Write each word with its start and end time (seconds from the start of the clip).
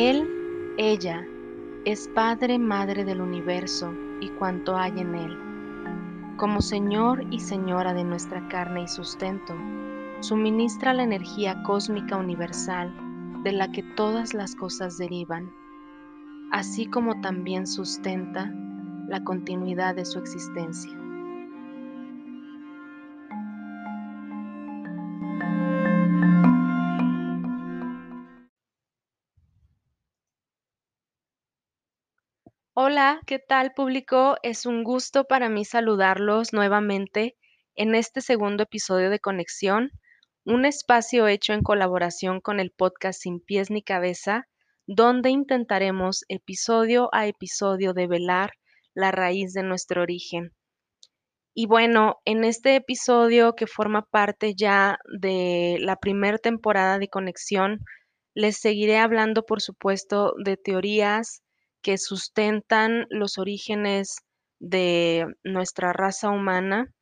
Él, 0.00 0.28
ella, 0.76 1.26
es 1.84 2.06
Padre, 2.14 2.56
Madre 2.56 3.04
del 3.04 3.20
universo 3.20 3.92
y 4.20 4.28
cuanto 4.28 4.76
hay 4.76 5.00
en 5.00 5.16
él. 5.16 5.36
Como 6.36 6.60
Señor 6.60 7.24
y 7.32 7.40
Señora 7.40 7.92
de 7.94 8.04
nuestra 8.04 8.46
carne 8.46 8.82
y 8.82 8.86
sustento, 8.86 9.56
suministra 10.20 10.94
la 10.94 11.02
energía 11.02 11.64
cósmica 11.64 12.16
universal 12.16 12.94
de 13.42 13.50
la 13.50 13.72
que 13.72 13.82
todas 13.82 14.34
las 14.34 14.54
cosas 14.54 14.98
derivan, 14.98 15.50
así 16.52 16.86
como 16.86 17.20
también 17.20 17.66
sustenta 17.66 18.54
la 19.08 19.24
continuidad 19.24 19.96
de 19.96 20.04
su 20.04 20.20
existencia. 20.20 20.97
Hola, 32.98 33.20
¿qué 33.26 33.38
tal 33.38 33.74
público? 33.74 34.38
Es 34.42 34.66
un 34.66 34.82
gusto 34.82 35.22
para 35.22 35.48
mí 35.48 35.64
saludarlos 35.64 36.52
nuevamente 36.52 37.36
en 37.76 37.94
este 37.94 38.20
segundo 38.20 38.64
episodio 38.64 39.08
de 39.08 39.20
Conexión, 39.20 39.92
un 40.44 40.64
espacio 40.64 41.28
hecho 41.28 41.52
en 41.52 41.62
colaboración 41.62 42.40
con 42.40 42.58
el 42.58 42.72
podcast 42.72 43.22
Sin 43.22 43.38
pies 43.38 43.70
ni 43.70 43.84
cabeza, 43.84 44.48
donde 44.88 45.30
intentaremos 45.30 46.24
episodio 46.26 47.08
a 47.12 47.28
episodio 47.28 47.92
develar 47.92 48.54
la 48.94 49.12
raíz 49.12 49.52
de 49.52 49.62
nuestro 49.62 50.02
origen. 50.02 50.50
Y 51.54 51.66
bueno, 51.66 52.16
en 52.24 52.42
este 52.42 52.74
episodio 52.74 53.54
que 53.54 53.68
forma 53.68 54.02
parte 54.10 54.54
ya 54.56 54.98
de 55.20 55.76
la 55.78 55.94
primera 55.94 56.38
temporada 56.38 56.98
de 56.98 57.06
Conexión, 57.06 57.78
les 58.34 58.58
seguiré 58.58 58.98
hablando, 58.98 59.44
por 59.44 59.62
supuesto, 59.62 60.34
de 60.44 60.56
teorías, 60.56 61.44
que 61.82 61.98
sustentan 61.98 63.06
los 63.10 63.38
orígenes 63.38 64.16
de 64.58 65.26
nuestra 65.44 65.92
raza 65.92 66.30
humana. 66.30 66.92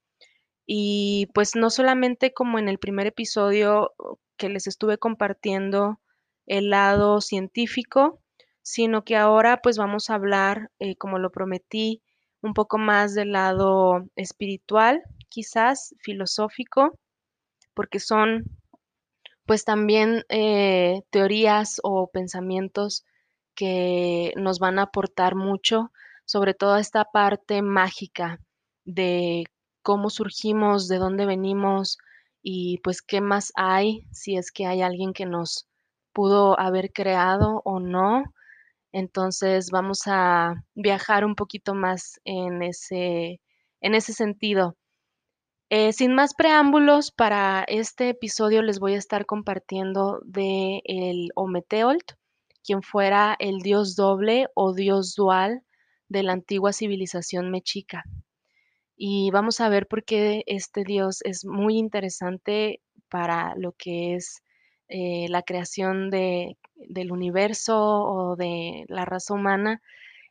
Y 0.66 1.28
pues 1.34 1.55
no 1.55 1.70
solamente 1.70 2.33
como 2.33 2.58
en 2.58 2.68
el 2.68 2.78
primer 2.78 3.06
episodio 3.06 3.92
que 4.36 4.48
les 4.48 4.66
estuve 4.66 4.98
compartiendo 4.98 6.00
el 6.46 6.70
lado 6.70 7.20
científico, 7.20 8.20
sino 8.62 9.05
que 9.05 9.16
ahora 9.16 9.60
pues 9.62 9.78
vamos 9.78 10.10
a 10.10 10.14
hablar, 10.14 10.70
eh, 10.78 10.96
como 10.96 11.18
lo 11.18 11.30
prometí, 11.30 12.02
un 12.42 12.52
poco 12.55 12.78
más 12.78 13.14
del 13.14 13.33
lado 13.33 14.08
espiritual, 14.16 15.02
quizás 15.28 15.94
filosófico, 16.00 16.98
porque 17.74 18.00
son 18.00 18.44
pues 19.46 19.64
también 19.64 20.24
eh, 20.28 21.02
teorías 21.11 21.80
o 21.83 22.08
pensamientos 22.08 23.05
que 23.56 24.32
nos 24.36 24.60
van 24.60 24.78
a 24.78 24.82
aportar 24.82 25.34
mucho 25.34 25.90
sobre 26.24 26.54
toda 26.54 26.80
esta 26.80 27.04
parte 27.04 27.62
mágica 27.62 28.38
de 28.84 29.44
cómo 29.82 30.10
surgimos, 30.10 30.88
de 30.88 30.98
dónde 30.98 31.26
venimos 31.26 31.98
y 32.42 32.78
pues 32.84 33.02
qué 33.02 33.20
más 33.20 33.52
hay, 33.56 34.06
si 34.12 34.36
es 34.36 34.52
que 34.52 34.66
hay 34.66 34.82
alguien 34.82 35.12
que 35.12 35.27
nos 35.27 35.68
pudo 36.12 36.58
haber 36.60 36.92
creado 36.92 37.62
o 37.64 37.80
no. 37.80 38.24
Entonces 38.92 39.70
vamos 39.70 40.02
a 40.06 40.54
viajar 40.74 41.24
un 41.24 41.34
poquito 41.34 41.74
más 41.74 42.20
en 42.24 42.62
ese, 42.62 43.40
en 43.80 43.94
ese 43.94 44.12
sentido. 44.12 44.77
Eh, 45.68 45.92
sin 45.92 46.14
más 46.14 46.34
preámbulos, 46.34 47.10
para 47.10 47.64
este 47.66 48.10
episodio 48.10 48.62
les 48.62 48.78
voy 48.78 48.94
a 48.94 48.98
estar 48.98 49.27
compartiendo 49.27 50.20
de 50.24 50.80
el 50.84 51.30
Ometeolt, 51.34 52.12
quien 52.67 52.83
fuera 52.83 53.36
el 53.39 53.58
dios 53.58 53.96
doble 53.96 54.48
o 54.55 54.74
dios 54.74 55.14
dual 55.14 55.63
de 56.08 56.23
la 56.23 56.33
antigua 56.33 56.73
civilización 56.73 57.51
mexica. 57.51 58.05
Y 58.96 59.30
vamos 59.30 59.61
a 59.61 59.68
ver 59.68 59.86
por 59.86 60.05
qué 60.05 60.42
este 60.46 60.83
dios 60.85 61.20
es 61.23 61.45
muy 61.45 61.79
interesante 61.79 62.80
para 63.08 63.55
lo 63.57 63.73
que 63.73 64.14
es 64.14 64.42
eh, 64.89 65.27
la 65.29 65.42
creación 65.42 66.11
de, 66.11 66.58
del 66.74 67.13
universo 67.13 67.77
o 67.79 68.36
de 68.36 68.85
la 68.89 69.05
raza 69.05 69.35
humana 69.35 69.83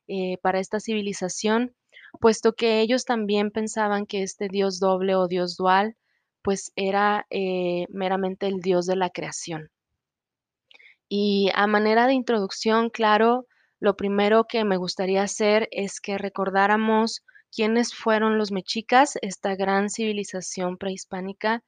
eh, 0.08 0.38
para 0.42 0.60
esta 0.60 0.80
civilización, 0.80 1.76
puesto 2.20 2.54
que 2.54 2.82
ellos 2.82 3.06
también 3.06 3.52
pensaban 3.52 4.06
que 4.06 4.24
este 4.24 4.48
dios 4.50 4.80
doble 4.80 5.16
o 5.16 5.28
dios 5.28 5.58
dual 5.58 5.96
pues 6.42 6.72
era 6.76 7.26
eh, 7.32 7.88
meramente 7.90 8.48
el 8.48 8.62
dios 8.62 8.86
de 8.86 8.96
la 8.96 9.10
creación. 9.10 9.72
Y 11.08 11.52
a 11.54 11.68
manera 11.68 12.08
de 12.08 12.14
introducción, 12.14 12.90
claro, 12.90 13.46
lo 13.80 13.96
primero 13.96 14.46
que 14.46 14.64
me 14.64 14.78
gustaría 14.78 15.22
hacer 15.24 15.68
es 15.72 16.00
que 16.02 16.18
recordáramos 16.18 17.24
quiénes 17.52 17.94
fueron 17.94 18.38
los 18.38 18.52
mexicas, 18.52 19.18
esta 19.22 19.56
gran 19.56 19.90
civilización 19.90 20.78
prehispánica 20.78 21.64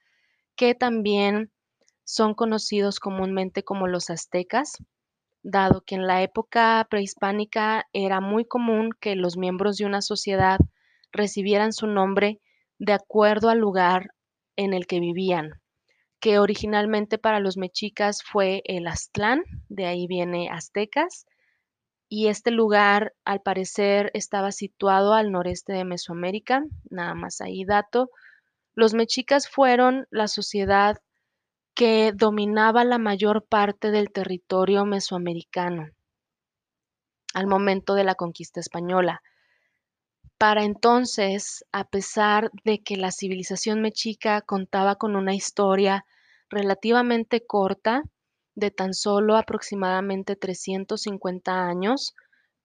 que 0.55 0.73
también 0.73 1.51
son 2.03 2.33
conocidos 2.33 2.99
comúnmente 2.99 3.63
como 3.63 3.87
los 3.87 4.09
aztecas, 4.09 4.77
dado 5.43 5.81
que 5.85 5.95
en 5.95 6.07
la 6.07 6.23
época 6.23 6.85
prehispánica 6.89 7.85
era 7.93 8.21
muy 8.21 8.45
común 8.45 8.89
que 8.99 9.15
los 9.15 9.37
miembros 9.37 9.77
de 9.77 9.85
una 9.85 10.01
sociedad 10.01 10.57
recibieran 11.11 11.73
su 11.73 11.85
nombre 11.87 12.41
de 12.79 12.93
acuerdo 12.93 13.49
al 13.49 13.59
lugar 13.59 14.11
en 14.55 14.73
el 14.73 14.87
que 14.87 14.99
vivían 14.99 15.61
que 16.27 16.39
originalmente 16.39 17.17
para 17.17 17.39
los 17.39 17.55
mexicas 17.55 18.21
fue 18.21 18.61
el 18.65 18.85
Aztlán, 18.87 19.43
de 19.69 19.85
ahí 19.85 20.07
viene 20.07 20.49
aztecas, 20.51 21.25
y 22.09 22.27
este 22.27 22.51
lugar 22.51 23.13
al 23.23 23.39
parecer 23.39 24.11
estaba 24.13 24.51
situado 24.51 25.13
al 25.13 25.31
noreste 25.31 25.71
de 25.71 25.85
Mesoamérica, 25.85 26.65
nada 26.89 27.15
más 27.15 27.39
ahí 27.39 27.63
dato. 27.63 28.09
Los 28.75 28.93
mexicas 28.93 29.47
fueron 29.47 30.05
la 30.11 30.27
sociedad 30.27 30.97
que 31.73 32.11
dominaba 32.13 32.83
la 32.83 32.97
mayor 32.97 33.45
parte 33.45 33.89
del 33.91 34.11
territorio 34.11 34.83
mesoamericano 34.83 35.91
al 37.35 37.47
momento 37.47 37.93
de 37.93 38.03
la 38.03 38.15
conquista 38.15 38.59
española. 38.59 39.21
Para 40.37 40.65
entonces, 40.65 41.63
a 41.71 41.85
pesar 41.85 42.51
de 42.65 42.83
que 42.83 42.97
la 42.97 43.13
civilización 43.13 43.81
mexica 43.81 44.41
contaba 44.41 44.95
con 44.95 45.15
una 45.15 45.33
historia 45.33 46.03
relativamente 46.49 47.45
corta, 47.45 48.03
de 48.55 48.71
tan 48.71 48.93
solo 48.93 49.37
aproximadamente 49.37 50.35
350 50.35 51.67
años, 51.67 52.15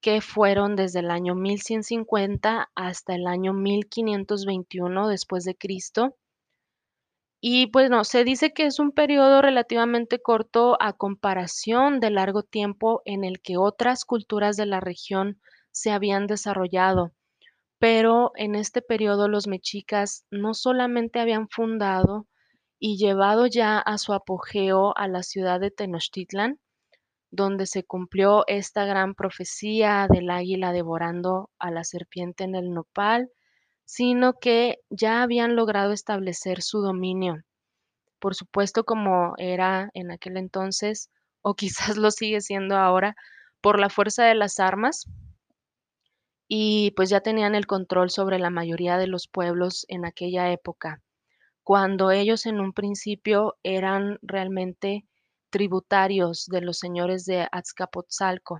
que 0.00 0.20
fueron 0.20 0.74
desde 0.74 1.00
el 1.00 1.10
año 1.10 1.34
1150 1.34 2.70
hasta 2.74 3.14
el 3.14 3.26
año 3.26 3.52
1521 3.52 5.08
después 5.08 5.44
de 5.44 5.54
Cristo. 5.54 6.16
Y 7.40 7.70
bueno, 7.70 8.04
se 8.04 8.24
dice 8.24 8.52
que 8.52 8.66
es 8.66 8.78
un 8.78 8.92
periodo 8.92 9.42
relativamente 9.42 10.20
corto 10.20 10.76
a 10.80 10.92
comparación 10.92 12.00
de 12.00 12.10
largo 12.10 12.42
tiempo 12.42 13.02
en 13.04 13.24
el 13.24 13.40
que 13.40 13.56
otras 13.56 14.04
culturas 14.04 14.56
de 14.56 14.66
la 14.66 14.80
región 14.80 15.40
se 15.70 15.90
habían 15.90 16.26
desarrollado 16.26 17.12
pero 17.82 18.30
en 18.36 18.54
este 18.54 18.80
periodo 18.80 19.26
los 19.26 19.48
mexicas 19.48 20.24
no 20.30 20.54
solamente 20.54 21.18
habían 21.18 21.48
fundado 21.48 22.28
y 22.84 22.96
llevado 22.96 23.46
ya 23.46 23.78
a 23.78 23.96
su 23.96 24.12
apogeo 24.12 24.92
a 24.98 25.06
la 25.06 25.22
ciudad 25.22 25.60
de 25.60 25.70
Tenochtitlan, 25.70 26.58
donde 27.30 27.66
se 27.66 27.84
cumplió 27.84 28.42
esta 28.48 28.84
gran 28.84 29.14
profecía 29.14 30.08
del 30.10 30.28
águila 30.30 30.72
devorando 30.72 31.48
a 31.60 31.70
la 31.70 31.84
serpiente 31.84 32.42
en 32.42 32.56
el 32.56 32.74
nopal, 32.74 33.30
sino 33.84 34.32
que 34.32 34.80
ya 34.90 35.22
habían 35.22 35.54
logrado 35.54 35.92
establecer 35.92 36.60
su 36.60 36.80
dominio. 36.80 37.44
Por 38.18 38.34
supuesto, 38.34 38.82
como 38.82 39.34
era 39.38 39.90
en 39.94 40.10
aquel 40.10 40.36
entonces, 40.36 41.08
o 41.40 41.54
quizás 41.94 41.96
lo 41.96 42.10
sigue 42.10 42.40
siendo 42.40 42.76
ahora, 42.76 43.14
por 43.60 43.78
la 43.78 43.90
fuerza 43.90 44.24
de 44.24 44.34
las 44.34 44.58
armas, 44.58 45.04
y 46.48 46.90
pues 46.96 47.10
ya 47.10 47.20
tenían 47.20 47.54
el 47.54 47.68
control 47.68 48.10
sobre 48.10 48.40
la 48.40 48.50
mayoría 48.50 48.98
de 48.98 49.06
los 49.06 49.28
pueblos 49.28 49.86
en 49.88 50.04
aquella 50.04 50.50
época, 50.50 51.00
cuando 51.64 52.10
ellos 52.10 52.46
en 52.46 52.60
un 52.60 52.72
principio 52.72 53.56
eran 53.62 54.18
realmente 54.22 55.04
tributarios 55.50 56.46
de 56.46 56.60
los 56.60 56.78
señores 56.78 57.24
de 57.24 57.46
Azcapotzalco, 57.52 58.58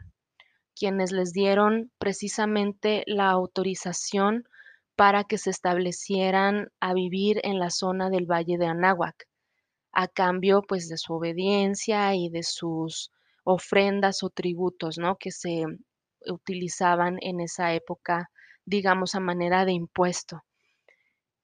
quienes 0.77 1.11
les 1.11 1.33
dieron 1.33 1.91
precisamente 1.99 3.03
la 3.07 3.31
autorización 3.31 4.45
para 4.95 5.25
que 5.25 5.39
se 5.39 5.51
establecieran 5.51 6.71
a 6.81 6.95
vivir 6.95 7.41
en 7.45 7.59
la 7.59 7.71
zona 7.71 8.11
del 8.11 8.27
Valle 8.27 8.59
de 8.59 8.67
Anáhuac, 8.67 9.27
a 9.93 10.07
cambio 10.07 10.63
pues 10.63 10.89
de 10.89 10.97
su 10.97 11.15
obediencia 11.15 12.15
y 12.15 12.29
de 12.29 12.43
sus 12.43 13.11
ofrendas 13.45 14.23
o 14.23 14.31
tributos, 14.31 14.99
¿no? 14.99 15.17
que 15.17 15.33
se 15.33 15.65
utilizaban 16.27 17.19
en 17.21 17.41
esa 17.41 17.75
época, 17.75 18.31
digamos, 18.65 19.15
a 19.15 19.21
manera 19.21 19.65
de 19.65 19.73
impuesto. 19.73 20.43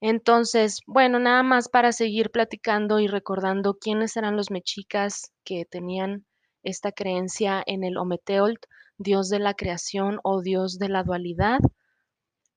Entonces, 0.01 0.81
bueno, 0.87 1.19
nada 1.19 1.43
más 1.43 1.69
para 1.69 1.93
seguir 1.93 2.31
platicando 2.31 3.01
y 3.01 3.09
recordando 3.09 3.75
quiénes 3.75 4.17
eran 4.17 4.37
los 4.37 4.51
mexicas 4.51 5.33
que 5.45 5.65
tenían 5.65 6.25
esta 6.63 6.93
creencia 6.93 7.63
en 7.67 7.83
el 7.83 7.97
Ometeotl, 7.97 8.61
dios 8.99 9.29
de 9.29 9.39
la 9.39 9.55
creación 9.55 10.21
o 10.23 10.41
dios 10.41 10.79
de 10.79 10.89
la 10.89 11.03
dualidad, 11.03 11.59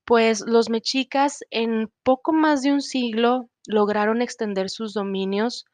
pues 0.05 0.41
los 0.45 0.69
mexicas 0.69 1.39
en 1.51 1.91
poco 2.03 2.33
más 2.33 2.61
de 2.61 2.71
un 2.71 2.81
siglo 2.81 3.49
lograron 3.67 4.21
extender 4.21 4.69
sus 4.69 4.94
dominios 4.94 5.65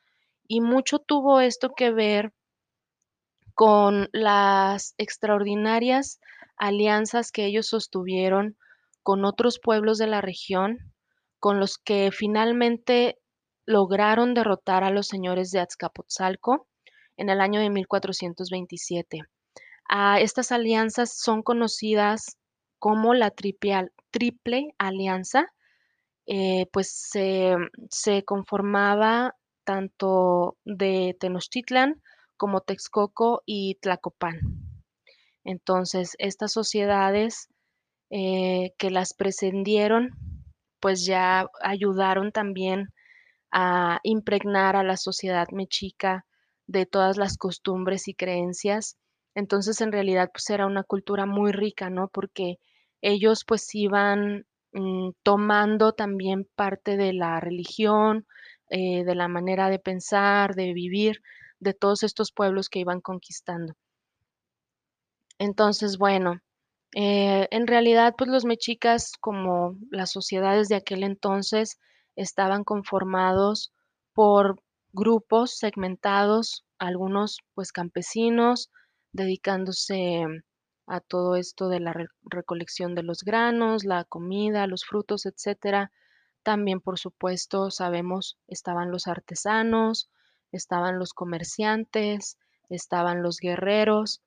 y 0.47 0.61
mucho 0.61 0.99
tuvo 0.99 1.39
esto 1.39 1.71
que 1.75 1.91
ver 1.91 2.33
con 3.53 4.09
las 4.11 4.93
extraordinarias 4.97 6.19
alianzas 6.57 7.31
que 7.31 7.45
ellos 7.45 7.67
sostuvieron 7.67 8.57
con 9.03 9.25
otros 9.25 9.59
pueblos 9.59 9.97
de 9.97 10.07
la 10.07 10.21
región, 10.21 10.93
con 11.39 11.59
los 11.59 11.77
que 11.77 12.11
finalmente 12.11 13.17
lograron 13.65 14.33
derrotar 14.33 14.83
a 14.83 14.91
los 14.91 15.07
señores 15.07 15.51
de 15.51 15.59
Azcapotzalco 15.59 16.67
en 17.17 17.29
el 17.29 17.41
año 17.41 17.59
de 17.59 17.69
1427. 17.69 19.23
Ah, 19.89 20.19
estas 20.19 20.51
alianzas 20.51 21.17
son 21.17 21.43
conocidas 21.43 22.37
como 22.79 23.13
la 23.13 23.31
triple, 23.31 24.73
alianza, 24.77 25.47
eh, 26.25 26.67
pues 26.71 26.91
se, 26.91 27.55
se 27.89 28.23
conformaba 28.23 29.35
tanto 29.63 30.57
de 30.65 31.15
Tenochtitlan 31.19 32.01
como 32.37 32.61
Texcoco 32.61 33.41
y 33.45 33.75
Tlacopan. 33.81 34.39
Entonces, 35.43 36.15
estas 36.19 36.51
sociedades 36.51 37.49
eh, 38.09 38.73
que 38.77 38.91
las 38.91 39.13
precedieron, 39.13 40.11
pues 40.79 41.05
ya 41.05 41.47
ayudaron 41.61 42.31
también 42.31 42.89
a 43.51 43.99
impregnar 44.03 44.75
a 44.75 44.83
la 44.83 44.97
sociedad 44.97 45.47
mexica 45.51 46.25
de 46.67 46.85
todas 46.85 47.17
las 47.17 47.37
costumbres 47.37 48.07
y 48.07 48.13
creencias. 48.13 48.97
Entonces, 49.35 49.81
en 49.81 49.91
realidad, 49.91 50.29
pues 50.33 50.49
era 50.49 50.65
una 50.65 50.83
cultura 50.83 51.25
muy 51.25 51.51
rica, 51.51 51.89
¿no? 51.89 52.09
Porque 52.09 52.57
ellos 53.01 53.43
pues 53.47 53.73
iban 53.75 54.45
mm, 54.73 55.11
tomando 55.23 55.93
también 55.93 56.47
parte 56.55 56.97
de 56.97 57.13
la 57.13 57.39
religión, 57.39 58.25
eh, 58.69 59.03
de 59.05 59.15
la 59.15 59.27
manera 59.27 59.69
de 59.69 59.79
pensar, 59.79 60.55
de 60.55 60.73
vivir 60.73 61.21
de 61.59 61.73
todos 61.73 62.03
estos 62.03 62.31
pueblos 62.31 62.69
que 62.69 62.79
iban 62.79 63.01
conquistando. 63.01 63.73
Entonces, 65.39 65.97
bueno, 65.97 66.41
eh, 66.95 67.47
en 67.51 67.67
realidad, 67.67 68.15
pues 68.17 68.29
los 68.29 68.45
mexicas, 68.45 69.13
como 69.19 69.75
las 69.91 70.11
sociedades 70.11 70.69
de 70.69 70.75
aquel 70.75 71.03
entonces, 71.03 71.79
estaban 72.15 72.63
conformados 72.63 73.73
por 74.13 74.61
grupos 74.93 75.57
segmentados, 75.57 76.65
algunos 76.79 77.39
pues 77.53 77.71
campesinos, 77.71 78.71
dedicándose 79.11 80.25
a 80.87 81.01
todo 81.01 81.35
esto 81.35 81.67
de 81.67 81.79
la 81.81 81.93
recolección 82.23 82.95
de 82.95 83.03
los 83.03 83.23
granos, 83.23 83.83
la 83.83 84.05
comida, 84.05 84.67
los 84.67 84.85
frutos, 84.85 85.25
etcétera. 85.25 85.91
También, 86.43 86.79
por 86.79 86.97
supuesto, 86.97 87.69
sabemos, 87.71 88.37
estaban 88.47 88.91
los 88.91 89.07
artesanos, 89.07 90.09
estaban 90.51 90.97
los 90.97 91.13
comerciantes, 91.13 92.37
estaban 92.69 93.21
los 93.21 93.39
guerreros 93.39 94.21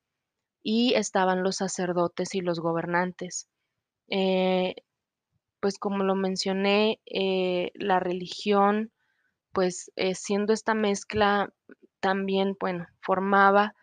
y 0.63 0.93
estaban 0.95 1.43
los 1.43 1.57
sacerdotes 1.57 2.35
y 2.35 2.41
los 2.41 2.59
gobernantes. 2.59 3.47
Eh, 4.09 4.75
pues 5.59 5.77
como 5.77 6.03
lo 6.03 6.15
mencioné, 6.15 6.99
eh, 7.05 7.71
la 7.75 7.99
religión, 7.99 8.91
pues 9.53 9.91
eh, 9.95 10.15
siendo 10.15 10.53
esta 10.53 10.73
mezcla, 10.73 11.49
también, 11.99 12.55
bueno, 12.59 12.87
formaba 13.01 13.75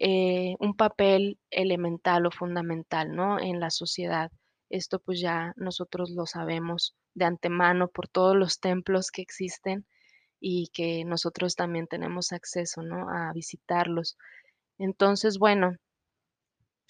un 0.00 0.76
papel 0.76 1.40
elemental 1.50 2.24
o 2.26 2.30
fundamental, 2.30 3.16
¿no? 3.16 3.40
En 3.40 3.58
la 3.58 3.70
sociedad. 3.70 4.30
Esto 4.70 5.00
pues 5.00 5.20
ya 5.20 5.54
nosotros 5.56 6.10
lo 6.10 6.24
sabemos 6.24 6.94
de 7.14 7.24
antemano 7.24 7.88
por 7.88 8.06
todos 8.06 8.36
los 8.36 8.60
templos 8.60 9.10
que 9.10 9.22
existen 9.22 9.86
y 10.40 10.68
que 10.72 11.04
nosotros 11.04 11.56
también 11.56 11.88
tenemos 11.88 12.32
acceso, 12.32 12.82
¿no? 12.82 13.08
A 13.10 13.32
visitarlos. 13.32 14.16
Entonces, 14.78 15.38
bueno, 15.38 15.76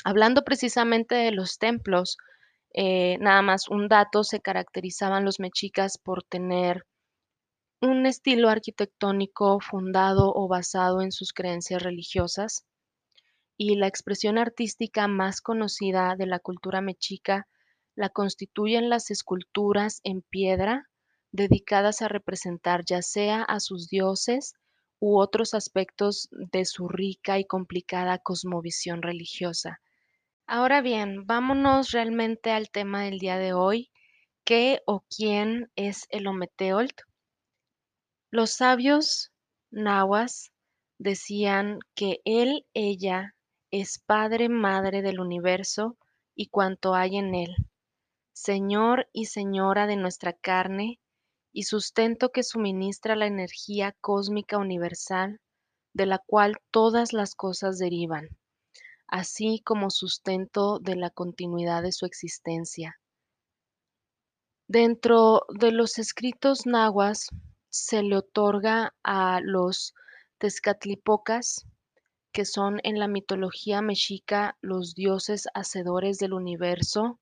hablando 0.05 0.45
precisamente 0.45 1.15
de 1.15 1.33
los 1.33 1.59
templos, 1.59 2.17
eh, 2.75 3.19
nada 3.19 3.43
más 3.43 3.69
un 3.69 3.89
dato, 3.89 4.25
se 4.25 4.41
caracterizaban 4.41 5.25
los 5.25 5.41
mexicas 5.41 5.99
por 5.99 6.23
tener 6.23 6.85
un 7.81 8.07
estilo 8.07 8.49
arquitectónico 8.49 9.61
fundado 9.61 10.33
o 10.35 10.49
basado 10.49 11.01
en 11.01 11.13
sus 11.13 11.33
creencias 11.33 11.83
religiosas 11.83 12.65
y 13.57 13.77
la 13.77 13.87
expresión 13.87 14.39
artística 14.39 15.09
más 15.09 15.41
conocida 15.41 16.15
de 16.17 16.27
la 16.27 16.39
cultura 16.39 16.81
mexica 16.81 17.47
la 17.95 18.09
constituyen 18.09 18.89
las 18.89 19.11
esculturas 19.11 20.01
en 20.05 20.23
piedra 20.23 20.89
dedicadas 21.33 22.03
a 22.03 22.09
representar 22.09 22.85
ya 22.85 23.03
sea 23.03 23.43
a 23.43 23.61
sus 23.61 23.89
dioses 23.89 24.55
u 25.01 25.19
otros 25.21 25.55
aspectos 25.55 26.29
de 26.31 26.65
su 26.65 26.89
rica 26.89 27.39
y 27.39 27.45
complicada 27.45 28.19
cosmovisión 28.19 29.03
religiosa. 29.03 29.81
Ahora 30.51 30.81
bien, 30.81 31.27
vámonos 31.27 31.91
realmente 31.91 32.53
al 32.53 32.71
tema 32.71 33.03
del 33.03 33.19
día 33.19 33.37
de 33.37 33.53
hoy, 33.53 33.91
¿qué 34.45 34.81
o 34.87 35.05
quién 35.15 35.71
es 35.77 36.07
el 36.09 36.27
Ometeotl? 36.27 37.03
Los 38.31 38.53
sabios 38.53 39.31
nahuas 39.71 40.51
decían 40.97 41.81
que 41.95 42.23
él, 42.25 42.65
ella, 42.73 43.35
es 43.71 43.99
padre, 43.99 44.49
madre 44.49 45.03
del 45.03 45.21
universo 45.21 45.99
y 46.35 46.49
cuanto 46.49 46.95
hay 46.95 47.19
en 47.19 47.35
él, 47.35 47.55
Señor 48.33 49.07
y 49.13 49.27
Señora 49.27 49.87
de 49.87 49.97
nuestra 49.97 50.33
carne, 50.33 50.99
y 51.53 51.65
sustento 51.65 52.31
que 52.31 52.43
suministra 52.43 53.17
la 53.17 53.27
energía 53.27 53.95
cósmica 54.01 54.57
universal 54.57 55.43
de 55.93 56.07
la 56.07 56.19
cual 56.19 56.57
todas 56.71 57.13
las 57.13 57.35
cosas 57.35 57.77
derivan, 57.77 58.38
así 59.09 59.61
como 59.65 59.91
sustento 59.91 60.79
de 60.79 60.97
la 60.97 61.11
continuidad 61.11 61.83
de 61.83 61.93
su 61.93 62.07
existencia. 62.07 63.01
Dentro 64.69 65.47
de 65.49 65.73
los 65.73 65.99
escritos 65.99 66.67
nahuas 66.67 67.29
se 67.71 68.03
le 68.03 68.19
otorga 68.19 68.95
a 69.03 69.41
los 69.43 69.95
Tezcatlipocas, 70.39 71.67
que 72.33 72.45
son 72.45 72.79
en 72.85 72.99
la 72.99 73.09
mitología 73.09 73.81
mexica 73.81 74.57
los 74.61 74.95
dioses 74.95 75.49
hacedores 75.55 76.19
del 76.19 76.35
universo, 76.35 77.19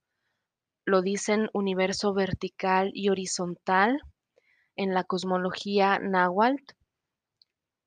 lo 0.85 1.03
dicen 1.03 1.49
universo 1.53 2.13
vertical 2.13 2.91
y 2.95 3.09
horizontal, 3.09 4.01
en 4.77 4.93
la 4.93 5.05
cosmología 5.05 5.99
náhuatl. 5.99 6.75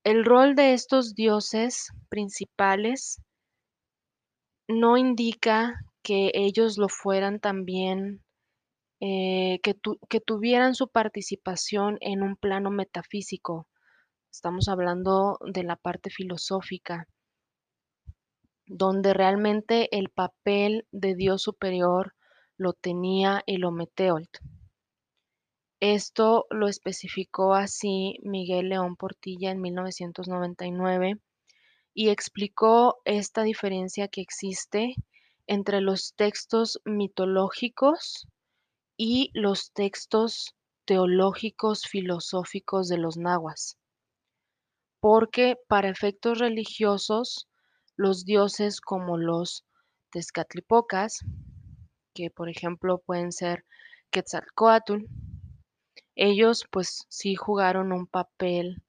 El 0.04 0.26
rol 0.26 0.56
de 0.56 0.74
estos 0.74 1.14
dioses 1.14 1.90
principales 2.10 3.22
no 4.70 4.98
indica 4.98 5.82
que 6.04 6.32
ellos 6.36 6.78
lo 6.78 6.90
fueran 6.90 7.40
también, 7.40 8.24
eh, 9.02 9.60
que, 9.64 9.76
que 10.10 10.22
tuvieran 10.22 10.76
su 10.76 10.88
participación 10.88 11.98
en 12.02 12.22
un 12.22 12.36
plano 12.36 12.70
metafísico. 12.70 13.68
Estamos 14.32 14.68
hablando 14.68 15.40
de 15.44 15.64
la 15.64 15.76
parte 15.76 16.12
filosófica, 16.12 17.08
donde 18.68 19.16
realmente 19.16 19.90
el 19.98 20.10
papel 20.10 20.86
de 20.92 21.16
Dios 21.16 21.42
superior 21.42 22.14
lo 22.56 22.74
tenía 22.74 23.42
el 23.48 23.66
Ometeotl. 23.66 24.38
Esto 25.80 26.46
lo 26.52 26.68
especificó 26.68 27.56
así 27.56 28.20
Miguel 28.22 28.70
León 28.70 28.98
Portilla 28.98 29.50
en 29.50 29.62
1999 29.62 31.20
y 32.00 32.12
explicó 32.12 33.02
esta 33.04 33.44
diferencia 33.44 34.08
que 34.08 34.22
existe 34.22 34.96
entre 35.48 35.82
los 35.82 36.14
textos 36.16 36.80
mitológicos 36.86 38.26
y 38.96 39.32
los 39.34 39.74
textos 39.74 40.56
teológicos 40.86 41.82
filosóficos 41.82 42.88
de 42.88 43.00
los 43.00 43.18
nahuas. 43.18 43.78
Porque 45.02 45.58
para 45.68 45.90
efectos 45.90 46.40
religiosos, 46.40 47.50
los 47.98 48.24
dioses 48.24 48.80
como 48.80 49.18
los 49.18 49.66
Tezcatlipocas, 50.10 51.20
que 52.14 52.32
por 52.32 52.48
ejemplo 52.48 53.00
pueden 53.00 53.34
ser 53.34 53.66
Quetzalcoatl, 54.10 55.04
ellos 56.16 56.64
pues 56.72 57.06
sí 57.10 57.36
jugaron 57.36 57.92
un 57.92 58.08
papel 58.08 58.82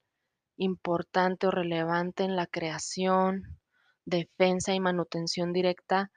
importante 0.61 1.47
o 1.47 1.51
relevante 1.51 2.23
en 2.23 2.35
la 2.35 2.45
creación, 2.45 3.59
defensa 4.05 4.73
y 4.75 4.79
manutención 4.79 5.53
directa 5.53 6.11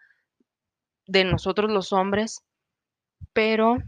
de 1.07 1.25
nosotros 1.25 1.71
los 1.71 1.95
hombres, 1.95 2.43
pero 3.33 3.79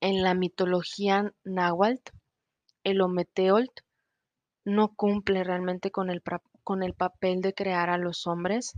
en 0.00 0.22
la 0.22 0.32
mitología 0.32 1.32
náhuatl, 1.44 2.12
el 2.82 3.02
Ometeotl 3.02 3.82
no 4.64 4.94
cumple 4.94 5.44
realmente 5.44 5.90
con 5.90 6.10
el 6.10 6.22
con 6.64 6.82
el 6.82 6.94
papel 6.94 7.42
de 7.42 7.52
crear 7.52 7.90
a 7.90 7.98
los 7.98 8.26
hombres, 8.26 8.72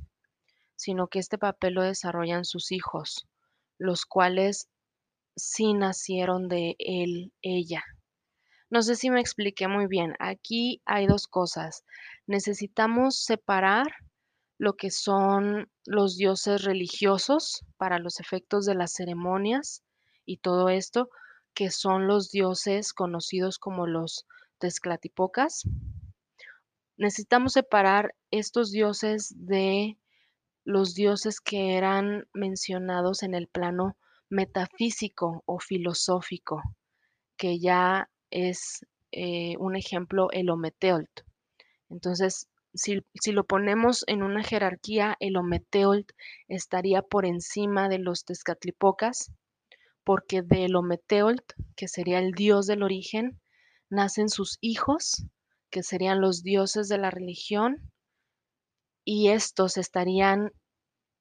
sino 0.74 1.06
que 1.06 1.20
este 1.20 1.38
papel 1.38 1.74
lo 1.74 1.82
desarrollan 1.82 2.44
sus 2.44 2.72
hijos, 2.72 3.28
los 3.78 4.04
cuales 4.04 4.68
sí 5.36 5.72
nacieron 5.72 6.48
de 6.48 6.74
él, 6.80 7.32
ella. 7.42 7.84
No 8.70 8.82
sé 8.82 8.96
si 8.96 9.10
me 9.10 9.20
expliqué 9.20 9.66
muy 9.66 9.86
bien. 9.86 10.14
Aquí 10.18 10.82
hay 10.84 11.06
dos 11.06 11.26
cosas. 11.26 11.84
Necesitamos 12.26 13.24
separar 13.24 13.86
lo 14.58 14.74
que 14.74 14.90
son 14.90 15.70
los 15.86 16.16
dioses 16.16 16.64
religiosos 16.64 17.64
para 17.76 17.98
los 17.98 18.20
efectos 18.20 18.66
de 18.66 18.74
las 18.74 18.92
ceremonias 18.92 19.82
y 20.26 20.38
todo 20.38 20.68
esto, 20.68 21.08
que 21.54 21.70
son 21.70 22.06
los 22.06 22.30
dioses 22.30 22.92
conocidos 22.92 23.58
como 23.58 23.86
los 23.86 24.26
Tezcatlipoca. 24.58 25.46
Necesitamos 26.96 27.52
separar 27.52 28.14
estos 28.30 28.70
dioses 28.70 29.32
de 29.36 29.96
los 30.64 30.94
dioses 30.94 31.40
que 31.40 31.76
eran 31.76 32.28
mencionados 32.34 33.22
en 33.22 33.34
el 33.34 33.46
plano 33.46 33.96
metafísico 34.28 35.42
o 35.46 35.58
filosófico, 35.58 36.60
que 37.38 37.58
ya 37.60 38.10
es 38.30 38.84
eh, 39.12 39.56
un 39.58 39.76
ejemplo 39.76 40.28
el 40.32 40.50
Ometeolt. 40.50 41.22
Entonces, 41.88 42.48
si, 42.74 43.00
si, 43.14 43.32
lo 43.32 43.44
ponemos 43.44 44.04
en 44.06 44.22
una 44.22 44.42
jerarquía, 44.42 45.16
el 45.20 45.36
Ometeolt 45.36 46.10
estaría 46.48 47.02
por 47.02 47.24
encima 47.24 47.88
de 47.88 47.98
los 47.98 48.24
Tezcatlipocas, 48.24 49.32
porque 50.04 50.42
del 50.42 50.76
Ometeolt, 50.76 51.52
que 51.76 51.88
sería 51.88 52.18
el 52.18 52.32
dios 52.32 52.66
del 52.66 52.82
origen, 52.82 53.40
nacen 53.90 54.28
sus 54.28 54.58
hijos, 54.60 55.24
que 55.70 55.82
serían 55.82 56.20
los 56.20 56.42
dioses 56.42 56.88
de 56.88 56.98
la 56.98 57.10
religión, 57.10 57.90
y 59.04 59.28
estos 59.28 59.78
estarían 59.78 60.52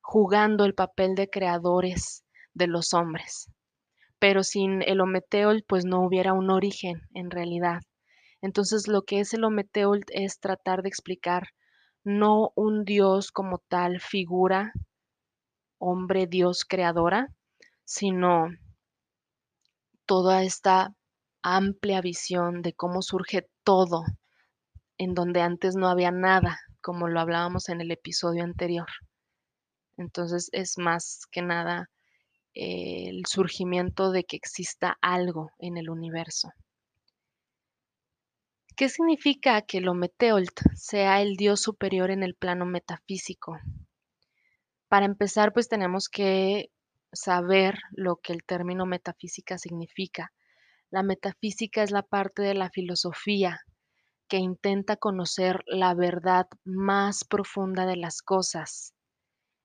jugando 0.01 0.65
el 0.65 0.73
papel 0.73 1.15
de 1.15 1.29
creadores 1.29 2.23
de 2.53 2.67
los 2.67 2.93
hombres. 2.93 3.49
Pero 4.19 4.43
sin 4.43 4.81
el 4.81 5.01
Ometeol, 5.01 5.63
pues 5.67 5.86
no 5.86 6.01
hubiera 6.01 6.33
un 6.33 6.50
origen 6.50 7.01
en 7.13 7.29
realidad. 7.29 7.81
Entonces 8.41 8.88
lo 8.88 9.03
que 9.03 9.19
es 9.19 9.33
el 9.33 9.43
Ometeol 9.43 10.03
es 10.09 10.39
tratar 10.39 10.81
de 10.81 10.89
explicar 10.89 11.50
no 12.03 12.51
un 12.55 12.86
Dios 12.86 13.31
como 13.31 13.59
tal 13.67 14.00
figura, 14.00 14.71
hombre, 15.77 16.25
Dios 16.27 16.65
creadora, 16.65 17.27
sino 17.83 18.47
toda 20.05 20.43
esta 20.43 20.93
amplia 21.41 22.01
visión 22.01 22.62
de 22.62 22.74
cómo 22.74 23.01
surge 23.01 23.47
todo 23.63 24.03
en 24.97 25.13
donde 25.13 25.41
antes 25.41 25.75
no 25.75 25.89
había 25.89 26.12
nada, 26.12 26.59
como 26.81 27.07
lo 27.07 27.19
hablábamos 27.19 27.69
en 27.69 27.81
el 27.81 27.91
episodio 27.91 28.43
anterior. 28.43 28.88
Entonces 29.97 30.50
es 30.53 30.77
más 30.77 31.21
que 31.31 31.41
nada 31.41 31.89
el 32.57 33.25
surgimiento 33.27 34.11
de 34.11 34.23
que 34.23 34.35
exista 34.35 34.97
algo 35.01 35.51
en 35.59 35.77
el 35.77 35.89
universo. 35.89 36.51
¿Qué 38.75 38.89
significa 38.89 39.61
que 39.61 39.77
el 39.77 39.87
Ometeolt 39.87 40.59
sea 40.75 41.21
el 41.21 41.35
dios 41.35 41.61
superior 41.61 42.09
en 42.09 42.23
el 42.23 42.35
plano 42.35 42.65
metafísico? 42.65 43.59
Para 44.87 45.05
empezar, 45.05 45.53
pues 45.53 45.67
tenemos 45.67 46.09
que 46.09 46.71
saber 47.11 47.79
lo 47.91 48.17
que 48.17 48.33
el 48.33 48.43
término 48.43 48.85
metafísica 48.85 49.57
significa. 49.57 50.31
La 50.89 51.03
metafísica 51.03 51.83
es 51.83 51.91
la 51.91 52.03
parte 52.03 52.41
de 52.41 52.53
la 52.53 52.69
filosofía 52.69 53.61
que 54.27 54.37
intenta 54.37 54.95
conocer 54.95 55.63
la 55.67 55.93
verdad 55.93 56.47
más 56.63 57.23
profunda 57.23 57.85
de 57.85 57.97
las 57.97 58.21
cosas. 58.21 58.93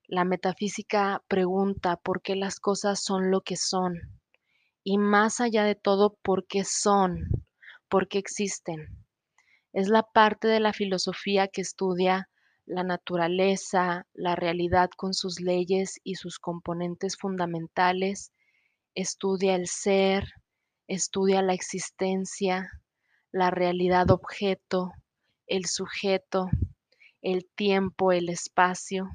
La 0.07 0.25
metafísica 0.25 1.23
pregunta 1.27 1.95
por 1.95 2.21
qué 2.21 2.35
las 2.35 2.59
cosas 2.59 3.03
son 3.03 3.31
lo 3.31 3.41
que 3.41 3.55
son 3.55 4.21
y 4.83 4.97
más 4.97 5.39
allá 5.39 5.63
de 5.63 5.75
todo, 5.75 6.17
por 6.21 6.45
qué 6.45 6.63
son, 6.65 7.45
por 7.87 8.07
qué 8.07 8.17
existen. 8.17 9.05
Es 9.71 9.87
la 9.87 10.03
parte 10.03 10.47
de 10.47 10.59
la 10.59 10.73
filosofía 10.73 11.47
que 11.47 11.61
estudia 11.61 12.29
la 12.65 12.83
naturaleza, 12.83 14.07
la 14.13 14.35
realidad 14.35 14.89
con 14.95 15.13
sus 15.13 15.39
leyes 15.39 15.99
y 16.03 16.15
sus 16.15 16.39
componentes 16.39 17.17
fundamentales, 17.17 18.31
estudia 18.95 19.55
el 19.55 19.67
ser, 19.67 20.25
estudia 20.87 21.41
la 21.41 21.53
existencia, 21.53 22.69
la 23.31 23.51
realidad 23.51 24.11
objeto, 24.11 24.91
el 25.47 25.65
sujeto, 25.65 26.49
el 27.21 27.49
tiempo, 27.55 28.11
el 28.11 28.29
espacio. 28.29 29.09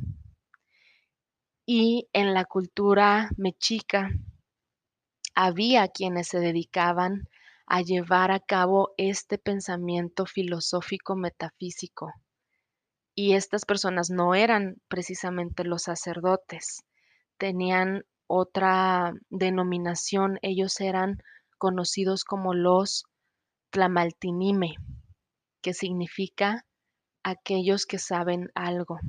Y 1.71 2.09
en 2.15 2.33
la 2.33 2.47
cultura 2.47 3.29
mexica 3.37 4.09
había 5.35 5.89
quienes 5.89 6.29
se 6.29 6.41
dedicaban 6.41 7.29
a 7.67 7.83
llevar 7.83 8.31
a 8.31 8.41
cabo 8.41 8.95
este 8.97 9.37
pensamiento 9.37 10.25
filosófico 10.25 11.15
metafísico 11.15 12.15
y 13.15 13.35
estas 13.35 13.67
personas 13.67 14.09
no 14.09 14.35
eran 14.35 14.77
precisamente 14.89 15.63
los 15.65 15.83
sacerdotes, 15.83 16.85
tenían 17.37 18.07
otra 18.27 19.13
denominación, 19.29 20.39
ellos 20.41 20.81
eran 20.81 21.23
conocidos 21.59 22.25
como 22.25 22.55
los 22.55 23.05
tlamaltinime, 23.69 24.77
que 25.61 25.75
significa 25.75 26.65
aquellos 27.23 27.85
que 27.85 27.99
saben 27.99 28.51
algo. 28.55 29.01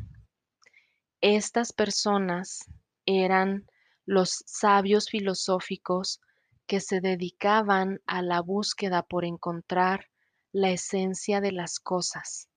Estas 1.22 1.74
personas 1.74 2.60
eran 3.06 3.68
los 4.06 4.42
sabios 4.46 5.10
filosóficos 5.10 6.22
que 6.66 6.80
se 6.80 7.02
dedicaban 7.02 8.00
a 8.06 8.22
la 8.22 8.42
búsqueda 8.42 9.04
por 9.04 9.26
encontrar 9.26 10.06
la 10.54 10.70
esencia 10.70 11.42
de 11.42 11.52
las 11.52 11.80
cosas 11.80 12.48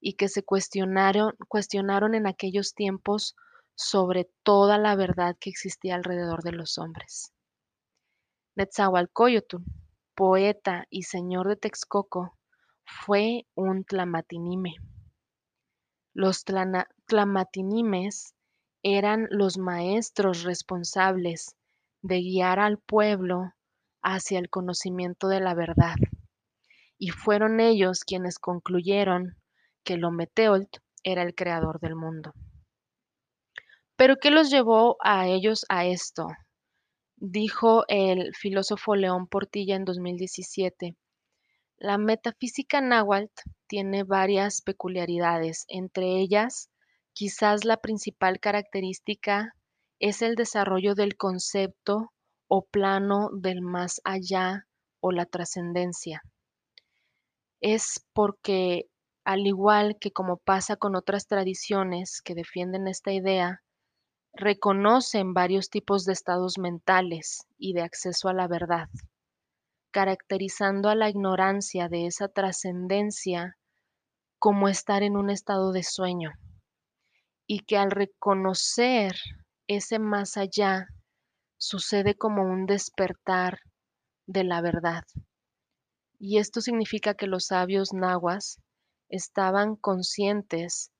y 0.00 0.14
que 0.14 0.28
se 0.28 0.42
cuestionaron, 0.42 1.34
en 2.14 2.26
aquellos 2.26 2.74
tiempos 2.74 3.36
sobre 3.76 4.28
toda 4.42 4.78
la 4.78 4.96
verdad 4.96 5.36
que 5.38 5.50
existía 5.50 5.94
alrededor 5.94 6.42
de 6.42 6.52
los 6.52 6.78
hombres. 6.78 7.32
Netzahualcoyotl, 8.56 9.58
poeta 10.16 10.86
y 10.90 11.04
señor 11.04 11.46
de 11.46 11.56
Texcoco, 11.56 12.36
fue 12.84 13.46
un 13.54 13.84
tlamatinime. 13.84 14.74
Los 16.14 16.44
tlamatinimes 16.44 18.34
eran 18.82 19.28
los 19.30 19.56
maestros 19.56 20.42
responsables 20.42 21.56
de 22.02 22.20
guiar 22.20 22.58
al 22.58 22.78
pueblo 22.78 23.54
hacia 24.02 24.38
el 24.38 24.50
conocimiento 24.50 25.28
de 25.28 25.40
la 25.40 25.54
verdad, 25.54 25.94
y 26.98 27.10
fueron 27.10 27.60
ellos 27.60 28.04
quienes 28.04 28.38
concluyeron 28.38 29.38
que 29.84 29.96
Lometeolt 29.96 30.78
era 31.02 31.22
el 31.22 31.34
creador 31.34 31.80
del 31.80 31.96
mundo. 31.96 32.32
Pero 33.96 34.16
¿qué 34.16 34.30
los 34.30 34.50
llevó 34.50 34.96
a 35.00 35.28
ellos 35.28 35.64
a 35.68 35.86
esto? 35.86 36.26
Dijo 37.16 37.84
el 37.88 38.34
filósofo 38.34 38.96
León 38.96 39.28
Portilla 39.28 39.76
en 39.76 39.84
2017. 39.84 40.96
La 41.78 41.98
metafísica 41.98 42.80
náhuatl 42.80 43.42
tiene 43.72 44.04
varias 44.04 44.60
peculiaridades, 44.60 45.64
entre 45.66 46.20
ellas, 46.20 46.68
quizás 47.14 47.64
la 47.64 47.78
principal 47.78 48.38
característica 48.38 49.54
es 49.98 50.20
el 50.20 50.34
desarrollo 50.34 50.94
del 50.94 51.16
concepto 51.16 52.12
o 52.48 52.66
plano 52.66 53.30
del 53.32 53.62
más 53.62 54.02
allá 54.04 54.66
o 55.00 55.10
la 55.10 55.24
trascendencia. 55.24 56.20
Es 57.62 58.04
porque 58.12 58.90
al 59.24 59.46
igual 59.46 59.96
que 59.98 60.12
como 60.12 60.36
pasa 60.36 60.76
con 60.76 60.94
otras 60.94 61.26
tradiciones 61.26 62.20
que 62.22 62.34
defienden 62.34 62.88
esta 62.88 63.10
idea, 63.10 63.62
reconocen 64.34 65.32
varios 65.32 65.70
tipos 65.70 66.04
de 66.04 66.12
estados 66.12 66.58
mentales 66.58 67.46
y 67.56 67.72
de 67.72 67.80
acceso 67.80 68.28
a 68.28 68.34
la 68.34 68.48
verdad, 68.48 68.90
caracterizando 69.92 70.90
a 70.90 70.94
la 70.94 71.08
ignorancia 71.08 71.88
de 71.88 72.04
esa 72.04 72.28
trascendencia 72.28 73.56
como 74.42 74.66
estar 74.66 75.04
en 75.04 75.16
un 75.16 75.30
estado 75.30 75.70
de 75.70 75.84
sueño, 75.84 76.32
y 77.46 77.60
que 77.60 77.76
al 77.76 77.92
reconocer 77.92 79.14
ese 79.68 80.00
más 80.00 80.36
allá 80.36 80.88
sucede 81.58 82.16
como 82.16 82.42
un 82.42 82.66
despertar 82.66 83.60
de 84.26 84.42
la 84.42 84.60
verdad. 84.60 85.04
Y 86.18 86.38
esto 86.38 86.60
significa 86.60 87.14
que 87.14 87.28
los 87.28 87.46
sabios 87.46 87.92
nahuas 87.92 88.58
estaban 89.08 89.76
conscientes 89.76 90.90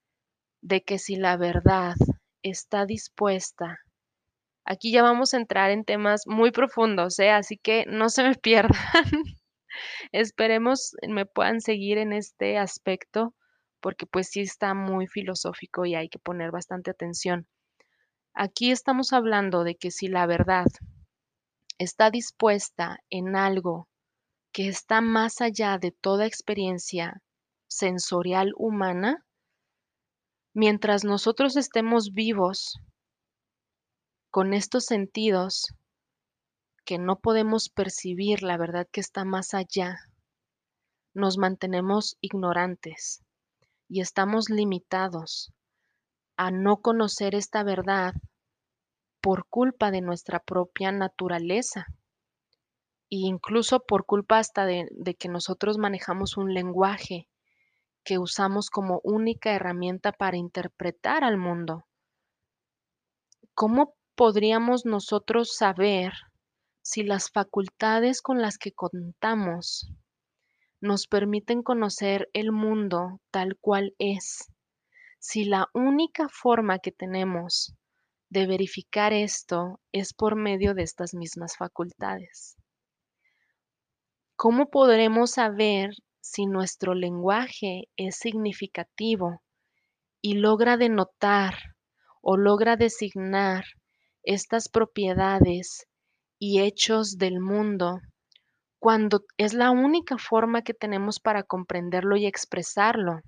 de 0.61 0.85
que 0.85 1.01
si 1.01 1.17
la 1.17 1.37
verdad 1.37 1.97
está 2.45 2.87
dispuesta, 2.87 3.79
aquí 4.65 4.93
ya 4.93 5.03
vamos 5.03 5.35
a 5.35 5.39
entrar 5.39 5.73
en 5.73 5.85
temas 5.85 6.29
muy 6.29 6.53
profundos, 6.53 7.19
¿eh? 7.19 7.31
así 7.31 7.57
que 7.57 7.87
no 7.89 8.09
se 8.09 8.23
me 8.23 8.35
pierdan. 8.41 8.79
Esperemos 10.13 10.95
me 11.09 11.27
puedan 11.27 11.61
seguir 11.61 11.99
en 11.99 12.13
este 12.13 12.59
aspecto 12.59 13.35
porque 13.81 14.07
pues 14.07 14.29
sí 14.29 14.41
está 14.41 14.75
muy 14.75 15.07
filosófico 15.07 15.85
y 15.85 15.95
hay 15.95 16.09
que 16.09 16.19
poner 16.19 16.51
bastante 16.51 16.91
atención. 16.91 17.49
Aquí 18.35 18.71
estamos 18.71 19.13
hablando 19.13 19.65
de 19.65 19.77
que 19.77 19.91
si 19.91 20.09
la 20.09 20.27
verdad 20.27 20.67
está 21.79 22.11
dispuesta 22.11 22.99
en 23.11 23.37
algo 23.37 23.89
que 24.53 24.69
está 24.69 25.01
más 25.01 25.41
allá 25.41 25.79
de 25.79 25.91
toda 25.91 26.27
experiencia 26.27 27.23
sensorial 27.67 28.53
humana, 28.57 29.27
mientras 30.53 31.05
nosotros 31.05 31.57
estemos 31.57 32.13
vivos 32.13 32.79
con 34.31 34.53
estos 34.53 34.85
sentidos 34.85 35.75
que 36.85 36.99
no 36.99 37.21
podemos 37.21 37.69
percibir 37.69 38.43
la 38.43 38.57
verdad 38.57 38.89
que 38.91 39.01
está 39.01 39.25
más 39.25 39.55
allá, 39.55 39.99
nos 41.15 41.39
mantenemos 41.39 42.17
ignorantes 42.21 43.23
y 43.89 44.01
estamos 44.01 44.49
limitados 44.49 45.53
a 46.37 46.51
no 46.51 46.79
conocer 46.79 47.35
esta 47.35 47.63
verdad 47.63 48.15
por 49.21 49.47
culpa 49.47 49.91
de 49.91 50.01
nuestra 50.01 50.41
propia 50.41 50.91
naturaleza 50.91 51.87
e 53.11 53.17
incluso 53.17 53.81
por 53.81 54.07
culpa 54.07 54.39
hasta 54.39 54.65
de, 54.65 54.89
de, 54.91 55.15
que 55.15 55.29
nosotros 55.29 55.77
manejamos 55.77 56.37
un 56.37 56.55
lenguaje 56.55 57.29
que 58.05 58.19
usamos 58.19 58.71
como 58.71 59.01
única 59.05 59.53
herramienta 59.53 60.13
para 60.13 60.39
interpretar 60.39 61.23
al 61.23 61.37
mundo. 61.37 61.85
¿Cómo 63.55 63.95
podríamos 64.17 64.87
nosotros 64.87 65.55
saber 65.55 66.15
si 66.83 67.05
las 67.05 67.31
facultades 67.31 68.23
con 68.23 68.43
las 68.43 68.59
que 68.59 68.73
contamos 68.73 69.91
nos 70.81 71.07
permiten 71.07 71.63
conocer 71.63 72.29
el 72.33 72.53
mundo 72.53 73.21
tal 73.31 73.57
cual 73.61 73.95
es? 73.99 74.53
Si 75.21 75.45
la 75.45 75.69
única 75.73 76.29
forma 76.29 76.81
que 76.81 76.91
tenemos 76.91 77.75
de 78.33 78.47
verificar 78.47 79.13
esto 79.13 79.79
es 79.93 80.15
por 80.15 80.37
medio 80.37 80.75
de 80.75 80.83
estas 80.83 81.13
mismas 81.15 81.57
facultades. 81.57 82.57
¿Cómo 84.37 84.71
podremos 84.71 85.33
saber 85.33 85.91
si 86.21 86.47
nuestro 86.47 86.95
lenguaje 86.95 87.91
es 87.97 88.17
significativo 88.17 89.43
y 90.23 90.35
logra 90.35 90.79
denotar 90.79 91.55
o 92.23 92.39
logra 92.39 92.77
designar 92.77 93.65
estas 94.23 94.69
propiedades 94.69 95.87
y 96.45 96.61
hechos 96.61 97.19
del 97.19 97.39
mundo 97.39 98.01
cuando 98.81 99.25
es 99.37 99.55
la 99.55 99.71
única 99.71 100.19
forma 100.19 100.63
que 100.63 100.75
tenemos 100.75 101.21
para 101.21 101.45
comprenderlo 101.45 102.17
y 102.17 102.27
expresarlo? 102.27 103.21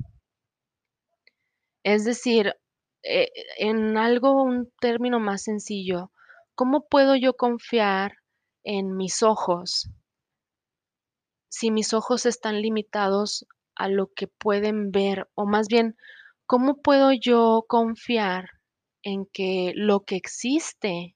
Es 1.85 2.05
decir, 2.05 2.55
eh, 3.05 3.29
en 3.59 3.97
algo, 3.99 4.43
un 4.43 4.69
término 4.81 5.21
más 5.21 5.45
sencillo, 5.45 6.11
¿cómo 6.57 6.89
puedo 6.89 7.15
yo 7.15 7.35
confiar 7.35 8.17
en 8.65 8.97
mis 8.97 9.23
ojos 9.23 9.89
si 11.49 11.71
mis 11.71 11.95
ojos 11.95 12.27
están 12.27 12.61
limitados 12.63 13.47
a 13.77 13.87
lo 13.87 14.09
que 14.09 14.27
pueden 14.27 14.91
ver? 14.91 15.29
O 15.35 15.47
más 15.47 15.69
bien, 15.69 15.95
¿cómo 16.47 16.83
puedo 16.83 17.13
yo 17.13 17.65
confiar 17.69 18.49
en 19.05 19.27
que 19.33 19.73
lo 19.77 20.01
que 20.01 20.17
existe 20.17 21.15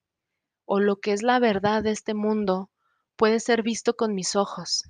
o 0.71 0.81
lo 0.81 0.97
que 0.97 1.13
es 1.13 1.23
la 1.23 1.39
verdad 1.39 1.83
de 1.83 1.91
este 1.91 2.13
mundo 2.13 2.71
puede 3.17 3.41
ser 3.41 3.63
visto 3.63 3.95
con 3.95 4.15
mis 4.15 4.37
ojos? 4.37 4.85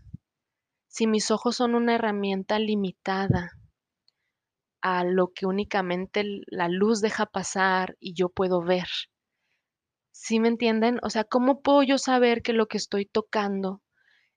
Si 0.88 1.06
mis 1.06 1.30
ojos 1.30 1.54
son 1.54 1.76
una 1.76 1.94
herramienta 1.94 2.58
limitada 2.58 3.52
a 4.80 5.04
lo 5.04 5.28
que 5.28 5.46
únicamente 5.46 6.24
la 6.48 6.68
luz 6.68 7.00
deja 7.00 7.26
pasar 7.26 7.96
y 8.00 8.14
yo 8.14 8.28
puedo 8.28 8.60
ver. 8.60 8.88
¿Sí 10.10 10.40
me 10.40 10.48
entienden? 10.48 10.98
O 11.02 11.10
sea, 11.10 11.22
¿cómo 11.22 11.62
puedo 11.62 11.84
yo 11.84 11.96
saber 11.96 12.42
que 12.42 12.52
lo 12.52 12.66
que 12.66 12.78
estoy 12.78 13.06
tocando 13.06 13.80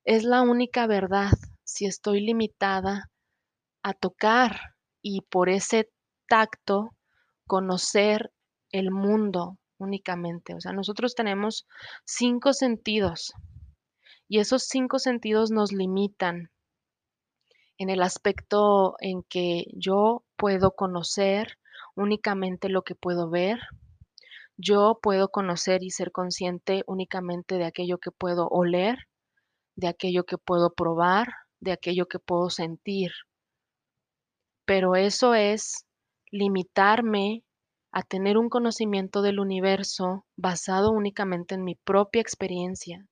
es 0.04 0.22
la 0.22 0.42
única 0.42 0.86
verdad 0.86 1.32
si 1.64 1.86
estoy 1.86 2.20
limitada 2.20 3.10
a 3.82 3.94
tocar 3.94 4.76
y 5.00 5.22
por 5.22 5.48
ese 5.48 5.90
tacto 6.28 6.94
conocer 7.48 8.32
el 8.70 8.92
mundo 8.92 9.58
únicamente? 9.82 10.54
O 10.54 10.60
sea, 10.60 10.72
nosotros 10.72 11.14
tenemos 11.14 11.66
cinco 12.04 12.52
sentidos 12.52 13.34
y 14.28 14.38
esos 14.38 14.62
cinco 14.62 14.98
sentidos 14.98 15.50
nos 15.50 15.72
limitan 15.72 16.50
en 17.76 17.90
el 17.90 18.02
aspecto 18.02 18.94
en 19.00 19.22
que 19.24 19.64
yo 19.74 20.24
puedo 20.36 20.70
conocer 20.70 21.58
únicamente 21.96 22.68
lo 22.68 22.82
que 22.82 22.94
puedo 22.94 23.28
ver. 23.28 23.58
Yo 24.56 24.98
puedo 25.02 25.28
conocer 25.28 25.82
y 25.82 25.90
ser 25.90 26.12
consciente 26.12 26.82
únicamente 26.86 27.56
de 27.56 27.64
aquello 27.64 27.98
que 27.98 28.10
puedo 28.10 28.48
oler, 28.48 29.08
de 29.76 29.88
aquello 29.88 30.24
que 30.24 30.38
puedo 30.38 30.72
probar, 30.72 31.28
de 31.60 31.72
aquello 31.72 32.06
que 32.06 32.18
puedo 32.18 32.50
sentir. 32.50 33.10
Pero 34.64 34.94
eso 34.94 35.34
es 35.34 35.86
limitarme 36.30 37.44
a 37.92 38.02
tener 38.02 38.38
un 38.38 38.48
conocimiento 38.48 39.20
del 39.20 39.38
universo 39.38 40.26
basado 40.34 40.90
únicamente 40.90 41.54
en 41.54 41.62
mi 41.62 41.74
propia 41.74 42.22
experiencia 42.22 43.06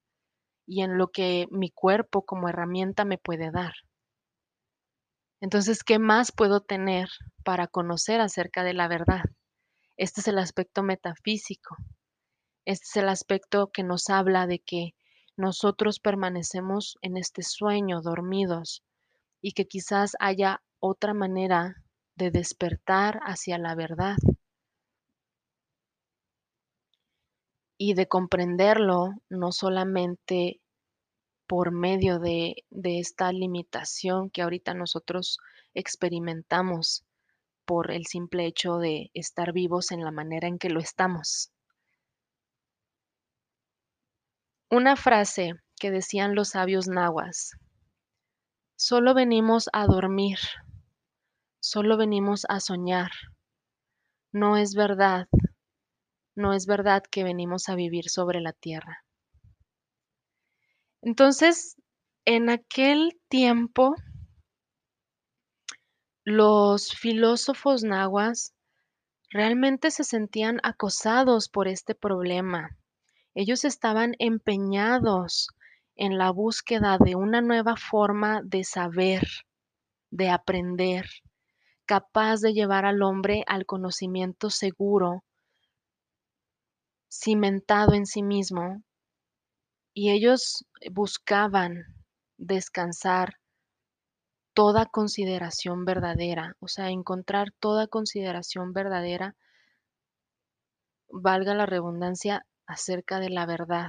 y 0.66 0.80
en 0.82 0.96
lo 0.96 1.08
que 1.08 1.46
mi 1.50 1.70
cuerpo 1.70 2.24
como 2.24 2.48
herramienta 2.48 3.04
me 3.04 3.18
puede 3.18 3.50
dar. 3.50 3.74
Entonces, 5.42 5.84
¿qué 5.84 5.98
más 5.98 6.32
puedo 6.32 6.60
tener 6.60 7.08
para 7.44 7.66
conocer 7.66 8.20
acerca 8.22 8.64
de 8.64 8.72
la 8.72 8.88
verdad? 8.88 9.22
Este 9.98 10.22
es 10.22 10.28
el 10.28 10.38
aspecto 10.38 10.82
metafísico. 10.82 11.76
Este 12.64 12.86
es 12.86 12.96
el 12.96 13.08
aspecto 13.10 13.70
que 13.72 13.82
nos 13.82 14.08
habla 14.08 14.46
de 14.46 14.60
que 14.60 14.94
nosotros 15.36 16.00
permanecemos 16.00 16.96
en 17.02 17.18
este 17.18 17.42
sueño 17.42 18.00
dormidos 18.00 18.82
y 19.42 19.52
que 19.52 19.66
quizás 19.66 20.12
haya 20.20 20.62
otra 20.78 21.12
manera 21.12 21.76
de 22.16 22.30
despertar 22.30 23.20
hacia 23.24 23.58
la 23.58 23.74
verdad 23.74 24.16
y 27.82 27.94
de 27.94 28.06
comprenderlo 28.06 29.14
no 29.30 29.52
solamente 29.52 30.60
por 31.46 31.72
medio 31.72 32.18
de, 32.18 32.56
esta 32.68 33.32
limitación 33.32 34.28
que 34.28 34.42
ahorita 34.42 34.74
nosotros 34.74 35.38
experimentamos 35.72 37.06
por 37.64 37.90
el 37.90 38.04
simple 38.04 38.44
hecho 38.44 38.76
de 38.76 39.10
estar 39.14 39.54
vivos 39.54 39.92
en 39.92 40.04
la 40.04 40.10
manera 40.10 40.46
en 40.46 40.58
que 40.58 40.68
lo 40.68 40.78
estamos. 40.78 41.52
Una 44.68 44.94
frase 44.94 45.54
que 45.80 45.90
decían 45.90 46.34
los 46.34 46.50
sabios 46.50 46.86
nahuas, 46.86 47.52
solo 48.76 49.14
venimos 49.14 49.70
a 49.72 49.86
dormir, 49.86 50.38
solo 51.60 51.96
venimos 51.96 52.44
a 52.50 52.60
soñar. 52.60 53.12
No 54.32 54.58
es 54.58 54.74
verdad, 54.74 55.28
no 56.34 56.52
es 56.52 56.66
verdad 56.66 57.02
que 57.10 57.24
venimos 57.24 57.68
a 57.68 57.74
vivir 57.74 58.08
sobre 58.08 58.40
la 58.40 58.52
tierra. 58.52 59.04
Entonces, 61.02 61.76
en 62.24 62.50
aquel 62.50 63.18
tiempo, 63.28 63.94
los 66.24 66.92
filósofos 66.92 67.82
nahuas 67.82 68.54
realmente 69.30 69.90
se 69.90 70.04
sentían 70.04 70.60
acosados 70.62 71.48
por 71.48 71.68
este 71.68 71.94
problema. 71.94 72.76
Ellos 73.34 73.64
estaban 73.64 74.14
empeñados 74.18 75.48
en 75.96 76.18
la 76.18 76.30
búsqueda 76.30 76.98
de 76.98 77.14
una 77.14 77.40
nueva 77.40 77.76
forma 77.76 78.42
de 78.44 78.64
saber, 78.64 79.26
de 80.10 80.28
aprender, 80.28 81.06
capaz 81.86 82.40
de 82.40 82.52
llevar 82.52 82.84
al 82.84 83.02
hombre 83.02 83.44
al 83.46 83.66
conocimiento 83.66 84.50
seguro, 84.50 85.24
cimentado 87.10 87.94
en 87.94 88.06
sí 88.06 88.22
mismo, 88.22 88.82
y 89.92 90.10
ellos 90.10 90.64
buscaban 90.92 91.84
descansar 92.38 93.34
toda 94.54 94.86
consideración 94.86 95.84
verdadera, 95.84 96.56
o 96.60 96.68
sea, 96.68 96.90
encontrar 96.90 97.48
toda 97.58 97.88
consideración 97.88 98.72
verdadera, 98.72 99.34
valga 101.08 101.54
la 101.54 101.66
redundancia, 101.66 102.46
acerca 102.66 103.18
de 103.18 103.30
la 103.30 103.46
verdad. 103.46 103.88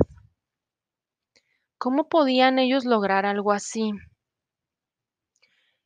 ¿Cómo 1.78 2.10
podían 2.10 2.58
ellos 2.58 2.84
lograr 2.84 3.28
algo 3.28 3.52
así? 3.52 3.92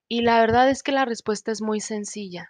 Y 0.08 0.22
la 0.22 0.40
verdad 0.40 0.70
es 0.70 0.82
que 0.82 0.94
la 0.94 1.04
respuesta 1.04 1.52
es 1.52 1.62
muy 1.62 1.82
sencilla 1.82 2.50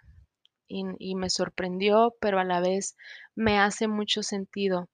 y, 0.68 1.14
me 1.14 1.30
sorprendió, 1.30 2.14
pero 2.20 2.38
a 2.38 2.44
la 2.44 2.60
vez 2.60 2.96
me 3.34 3.58
hace 3.58 3.88
mucho 3.88 4.22
sentido 4.22 4.88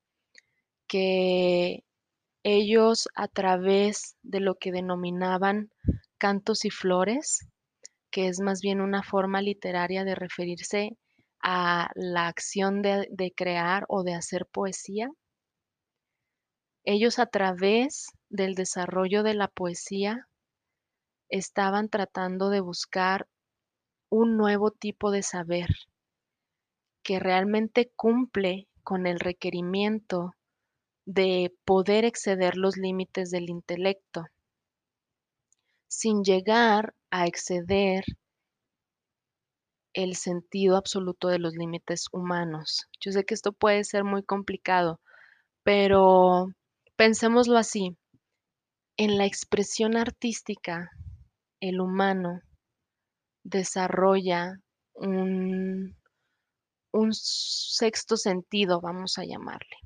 que 0.87 1.85
ellos 2.43 3.09
a 3.15 3.29
través 3.29 4.17
de 4.23 4.41
lo 4.41 4.57
que 4.57 4.73
denominaban 4.73 5.71
cantos 6.19 6.65
y 6.65 6.71
flores, 6.71 7.47
que 8.11 8.29
es 8.29 8.41
más 8.41 8.61
bien 8.61 8.81
una 8.81 9.03
forma 9.03 9.41
literaria 9.41 10.05
de 10.05 10.15
referirse 10.15 10.97
a 11.43 11.91
la 11.95 12.29
acción 12.29 12.83
de 12.83 13.33
crear 13.37 13.85
o 13.89 14.03
de 14.03 14.15
hacer 14.15 14.47
poesía. 14.47 15.11
Ellos 16.85 17.19
a 17.19 17.27
través 17.27 18.09
del 18.29 18.55
desarrollo 18.55 19.23
de 19.23 19.35
la 19.35 19.49
poesía 19.49 20.29
estaban 21.29 21.89
tratando 21.89 22.51
de 22.51 22.61
buscar 22.61 23.27
un 24.13 24.37
nuevo 24.37 24.71
tipo 24.71 25.11
de 25.11 25.23
saber 25.23 25.69
que 27.03 27.19
realmente 27.19 27.91
cumple 27.97 28.69
con 28.83 29.07
el 29.07 29.19
requerimiento 29.19 30.35
de 31.07 31.55
poder 31.65 32.05
exceder 32.05 32.59
los 32.59 32.77
límites 32.77 33.31
del 33.31 33.49
intelecto, 33.49 34.27
sin 35.89 36.25
llegar 36.25 36.95
a 37.11 37.27
exceder 37.27 38.05
el 39.95 40.15
sentido 40.15 40.77
absoluto 40.77 41.29
de 41.29 41.39
los 41.39 41.55
límites 41.55 42.05
humanos. 42.13 42.89
Yo 43.01 43.13
sé 43.13 43.25
que 43.25 43.33
esto 43.33 43.53
puede 43.53 43.83
ser 43.83 44.05
muy 44.05 44.23
complicado, 44.23 45.01
pero 45.63 46.49
pensémoslo 46.97 47.57
así. 47.57 47.97
En 48.99 49.17
la 49.17 49.25
expresión 49.25 49.97
artística, 49.97 50.91
el 51.61 51.81
humano 51.81 52.43
desarrolla 53.43 54.61
un, 54.95 55.97
un 56.93 57.13
sexto 57.13 58.17
sentido, 58.17 58.81
vamos 58.81 59.19
a 59.19 59.25
llamarle. 59.25 59.77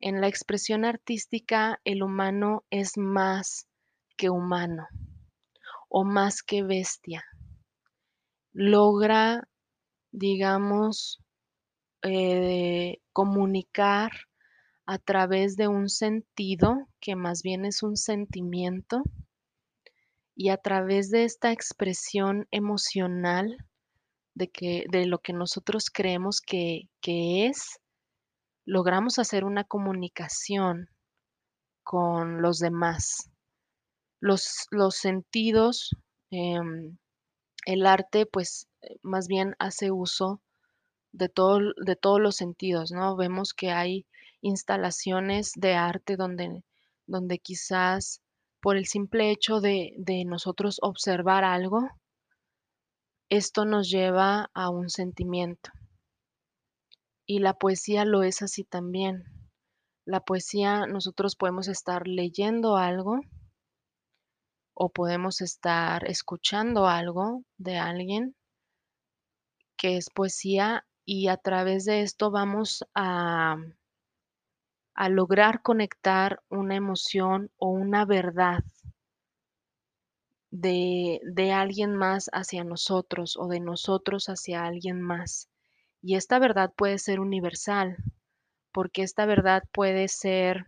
En 0.00 0.20
la 0.20 0.28
expresión 0.28 0.84
artística, 0.84 1.80
el 1.84 2.02
humano 2.02 2.64
es 2.70 2.96
más 2.96 3.68
que 4.16 4.30
humano 4.30 4.88
o 5.88 6.04
más 6.04 6.42
que 6.42 6.62
bestia. 6.62 7.24
Logra, 8.52 9.48
digamos, 10.10 11.20
eh, 12.02 12.98
comunicar 13.12 14.10
a 14.86 14.98
través 14.98 15.56
de 15.56 15.68
un 15.68 15.88
sentido 15.88 16.88
que 17.00 17.14
más 17.14 17.42
bien 17.42 17.64
es 17.64 17.82
un 17.82 17.96
sentimiento 17.96 19.02
y 20.42 20.48
a 20.48 20.56
través 20.56 21.08
de 21.10 21.22
esta 21.22 21.52
expresión 21.52 22.48
emocional 22.50 23.64
de, 24.34 24.50
que, 24.50 24.86
de 24.90 25.06
lo 25.06 25.20
que 25.20 25.32
nosotros 25.32 25.88
creemos 25.88 26.40
que, 26.40 26.88
que 27.00 27.46
es, 27.46 27.78
logramos 28.64 29.20
hacer 29.20 29.44
una 29.44 29.62
comunicación 29.62 30.88
con 31.84 32.42
los 32.42 32.58
demás. 32.58 33.30
Los, 34.18 34.66
los 34.72 34.96
sentidos, 34.96 35.94
em, 36.32 36.98
el 37.64 37.86
arte, 37.86 38.26
pues 38.26 38.66
eh, 38.80 38.96
más 39.00 39.28
bien 39.28 39.54
hace 39.60 39.92
uso 39.92 40.40
de, 41.12 41.28
todo, 41.28 41.60
de 41.86 41.94
todos 41.94 42.20
los 42.20 42.34
sentidos, 42.34 42.90
¿no? 42.90 43.14
Vemos 43.14 43.54
que 43.54 43.70
hay 43.70 44.06
instalaciones 44.40 45.52
de 45.54 45.74
arte 45.74 46.16
donde, 46.16 46.64
donde 47.06 47.38
quizás 47.38 48.21
por 48.62 48.76
el 48.76 48.86
simple 48.86 49.30
hecho 49.30 49.60
de, 49.60 49.92
de 49.98 50.24
nosotros 50.24 50.78
observar 50.82 51.42
algo, 51.42 51.90
esto 53.28 53.64
nos 53.64 53.90
lleva 53.90 54.50
a 54.54 54.70
un 54.70 54.88
sentimiento. 54.88 55.70
Y 57.26 57.40
la 57.40 57.54
poesía 57.54 58.04
lo 58.04 58.22
es 58.22 58.40
así 58.40 58.62
también. 58.62 59.24
La 60.04 60.20
poesía, 60.20 60.86
nosotros 60.86 61.34
podemos 61.34 61.66
estar 61.66 62.06
leyendo 62.06 62.76
algo 62.76 63.20
o 64.74 64.90
podemos 64.90 65.40
estar 65.40 66.08
escuchando 66.08 66.86
algo 66.86 67.42
de 67.58 67.78
alguien 67.78 68.36
que 69.76 69.96
es 69.96 70.08
poesía 70.08 70.86
y 71.04 71.26
a 71.26 71.36
través 71.36 71.84
de 71.84 72.02
esto 72.02 72.30
vamos 72.30 72.84
a, 72.94 73.56
a 74.94 75.08
lograr 75.08 75.62
conectar 75.62 76.42
una 76.48 76.76
emoción 76.76 77.50
o 77.56 77.68
una 77.68 78.04
verdad 78.04 78.62
de, 80.50 81.20
de 81.24 81.52
alguien 81.52 81.96
más 81.96 82.28
hacia 82.32 82.62
nosotros 82.62 83.36
o 83.36 83.48
de 83.48 83.60
nosotros 83.60 84.26
hacia 84.26 84.64
alguien 84.64 85.00
más. 85.00 85.48
Y 86.02 86.16
esta 86.16 86.38
verdad 86.38 86.72
puede 86.76 86.98
ser 86.98 87.20
universal, 87.20 87.96
porque 88.72 89.02
esta 89.02 89.26
verdad 89.26 89.62
puede 89.72 90.08
ser 90.08 90.66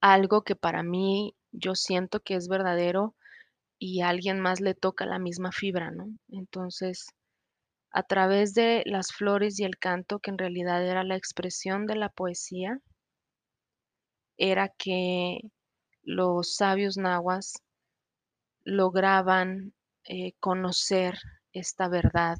algo 0.00 0.42
que 0.42 0.56
para 0.56 0.82
mí 0.82 1.34
yo 1.52 1.74
siento 1.74 2.20
que 2.20 2.34
es 2.34 2.48
verdadero 2.48 3.14
y 3.78 4.00
a 4.00 4.08
alguien 4.08 4.40
más 4.40 4.60
le 4.60 4.74
toca 4.74 5.06
la 5.06 5.18
misma 5.18 5.52
fibra, 5.52 5.90
¿no? 5.90 6.06
Entonces, 6.28 7.08
a 7.92 8.02
través 8.02 8.54
de 8.54 8.82
las 8.86 9.12
flores 9.12 9.60
y 9.60 9.64
el 9.64 9.78
canto, 9.78 10.18
que 10.18 10.30
en 10.30 10.38
realidad 10.38 10.86
era 10.86 11.04
la 11.04 11.16
expresión 11.16 11.86
de 11.86 11.96
la 11.96 12.08
poesía, 12.08 12.80
era 14.38 14.68
que 14.70 15.40
los 16.02 16.56
sabios 16.56 16.96
nahuas 16.96 17.62
lograban 18.64 19.74
eh, 20.04 20.32
conocer 20.40 21.18
esta 21.52 21.88
verdad 21.88 22.38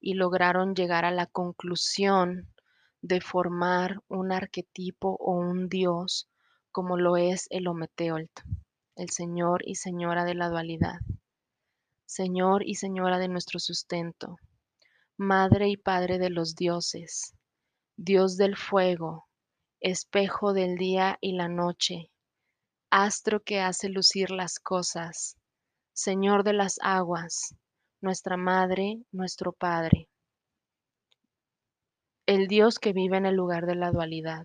y 0.00 0.14
lograron 0.14 0.74
llegar 0.74 1.04
a 1.04 1.10
la 1.12 1.26
conclusión 1.26 2.48
de 3.00 3.20
formar 3.20 4.02
un 4.08 4.32
arquetipo 4.32 5.16
o 5.20 5.32
un 5.32 5.68
dios 5.68 6.28
como 6.72 6.96
lo 6.96 7.16
es 7.16 7.46
el 7.50 7.68
Ometeolt, 7.68 8.30
el 8.96 9.10
Señor 9.10 9.62
y 9.64 9.76
Señora 9.76 10.24
de 10.24 10.34
la 10.34 10.48
dualidad, 10.48 10.98
Señor 12.06 12.62
y 12.66 12.74
Señora 12.74 13.18
de 13.18 13.28
nuestro 13.28 13.58
sustento, 13.58 14.36
Madre 15.22 15.68
y 15.68 15.76
Padre 15.76 16.18
de 16.18 16.30
los 16.30 16.54
dioses, 16.54 17.34
Dios 17.98 18.38
del 18.38 18.56
fuego, 18.56 19.28
espejo 19.78 20.54
del 20.54 20.76
día 20.76 21.18
y 21.20 21.32
la 21.32 21.46
noche, 21.46 22.10
astro 22.88 23.42
que 23.42 23.60
hace 23.60 23.90
lucir 23.90 24.30
las 24.30 24.58
cosas, 24.58 25.36
Señor 25.92 26.42
de 26.42 26.54
las 26.54 26.78
aguas, 26.80 27.54
nuestra 28.00 28.38
Madre, 28.38 29.02
nuestro 29.12 29.52
Padre, 29.52 30.08
el 32.24 32.48
Dios 32.48 32.78
que 32.78 32.94
vive 32.94 33.18
en 33.18 33.26
el 33.26 33.34
lugar 33.34 33.66
de 33.66 33.74
la 33.74 33.90
dualidad. 33.90 34.42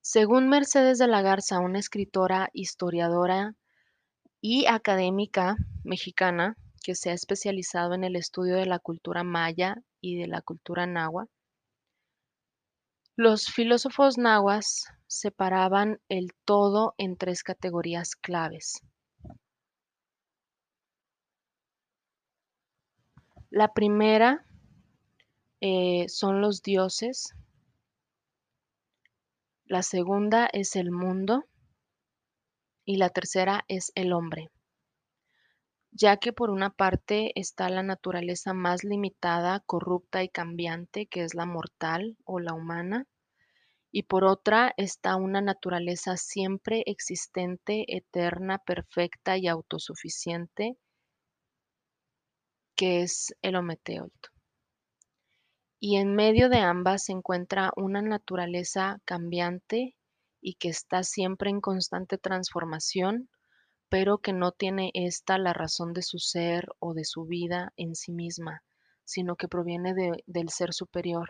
Según 0.00 0.48
Mercedes 0.48 0.98
de 0.98 1.08
la 1.08 1.22
Garza, 1.22 1.58
una 1.58 1.80
escritora, 1.80 2.50
historiadora 2.52 3.56
y 4.40 4.66
académica 4.66 5.56
mexicana 5.82 6.56
que 6.84 6.94
se 6.94 7.10
ha 7.10 7.14
especializado 7.14 7.94
en 7.94 8.04
el 8.04 8.14
estudio 8.14 8.56
de 8.56 8.66
la 8.66 8.78
cultura 8.78 9.24
maya 9.24 9.76
y 10.02 10.16
de 10.18 10.28
la 10.28 10.42
cultura 10.42 10.86
nahua, 10.86 11.26
los 13.16 13.46
filósofos 13.46 14.18
nahuas 14.18 14.84
separaban 15.06 16.00
el 16.08 16.32
todo 16.44 16.94
en 16.98 17.16
tres 17.16 17.42
categorías 17.42 18.16
claves. 18.16 18.82
La 23.50 23.72
primera 23.72 24.44
eh, 25.60 26.06
son 26.08 26.40
los 26.40 26.60
dioses, 26.60 27.34
la 29.66 29.82
segunda 29.82 30.46
es 30.52 30.76
el 30.76 30.90
mundo. 30.90 31.44
Y 32.84 32.96
la 32.96 33.08
tercera 33.08 33.64
es 33.66 33.92
el 33.94 34.12
hombre, 34.12 34.50
ya 35.94 36.16
que 36.16 36.32
por 36.32 36.50
una 36.50 36.70
parte 36.70 37.30
está 37.38 37.68
la 37.68 37.84
naturaleza 37.84 38.52
más 38.52 38.82
limitada, 38.82 39.60
corrupta 39.60 40.24
y 40.24 40.28
cambiante, 40.28 41.06
que 41.06 41.22
es 41.22 41.34
la 41.34 41.46
mortal 41.46 42.16
o 42.24 42.40
la 42.40 42.52
humana, 42.52 43.06
y 43.92 44.02
por 44.02 44.24
otra 44.24 44.74
está 44.76 45.14
una 45.14 45.40
naturaleza 45.40 46.16
siempre 46.16 46.82
existente, 46.86 47.84
eterna, 47.96 48.58
perfecta 48.58 49.38
y 49.38 49.46
autosuficiente, 49.46 50.76
que 52.76 53.02
es 53.02 53.32
el 53.40 53.54
Ometeot. 53.54 54.12
Y 55.78 55.96
en 55.96 56.16
medio 56.16 56.48
de 56.48 56.58
ambas 56.58 57.04
se 57.04 57.12
encuentra 57.12 57.70
una 57.76 58.02
naturaleza 58.02 58.98
cambiante 59.04 59.94
y 60.40 60.54
que 60.54 60.70
está 60.70 61.04
siempre 61.04 61.50
en 61.50 61.60
constante 61.60 62.18
transformación, 62.18 63.28
pero 63.94 64.18
que 64.18 64.32
no 64.32 64.50
tiene 64.50 64.90
esta 64.92 65.38
la 65.38 65.52
razón 65.52 65.92
de 65.92 66.02
su 66.02 66.18
ser 66.18 66.66
o 66.80 66.94
de 66.94 67.04
su 67.04 67.26
vida 67.26 67.72
en 67.76 67.94
sí 67.94 68.10
misma, 68.10 68.64
sino 69.04 69.36
que 69.36 69.46
proviene 69.46 69.94
del 70.26 70.48
ser 70.48 70.72
superior. 70.72 71.28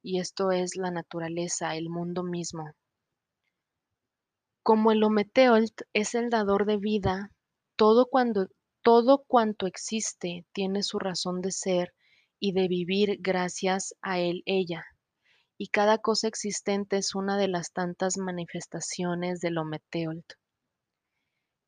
Y 0.00 0.20
esto 0.20 0.52
es 0.52 0.76
la 0.76 0.92
naturaleza, 0.92 1.74
el 1.74 1.88
mundo 1.88 2.22
mismo. 2.22 2.76
Como 4.62 4.92
el 4.92 5.02
Ometeolt 5.02 5.80
es 5.92 6.14
el 6.14 6.30
dador 6.30 6.64
de 6.64 6.76
vida, 6.76 7.32
todo 7.74 8.06
cuando 8.06 8.46
todo 8.82 9.24
cuanto 9.26 9.66
existe 9.66 10.46
tiene 10.52 10.84
su 10.84 11.00
razón 11.00 11.40
de 11.40 11.50
ser 11.50 11.92
y 12.38 12.52
de 12.52 12.68
vivir 12.68 13.16
gracias 13.18 13.96
a 14.00 14.20
él 14.20 14.44
ella, 14.46 14.84
y 15.58 15.70
cada 15.70 15.98
cosa 15.98 16.28
existente 16.28 16.98
es 16.98 17.16
una 17.16 17.36
de 17.36 17.48
las 17.48 17.72
tantas 17.72 18.16
manifestaciones 18.16 19.40
del 19.40 19.58
Ometeolt. 19.58 20.39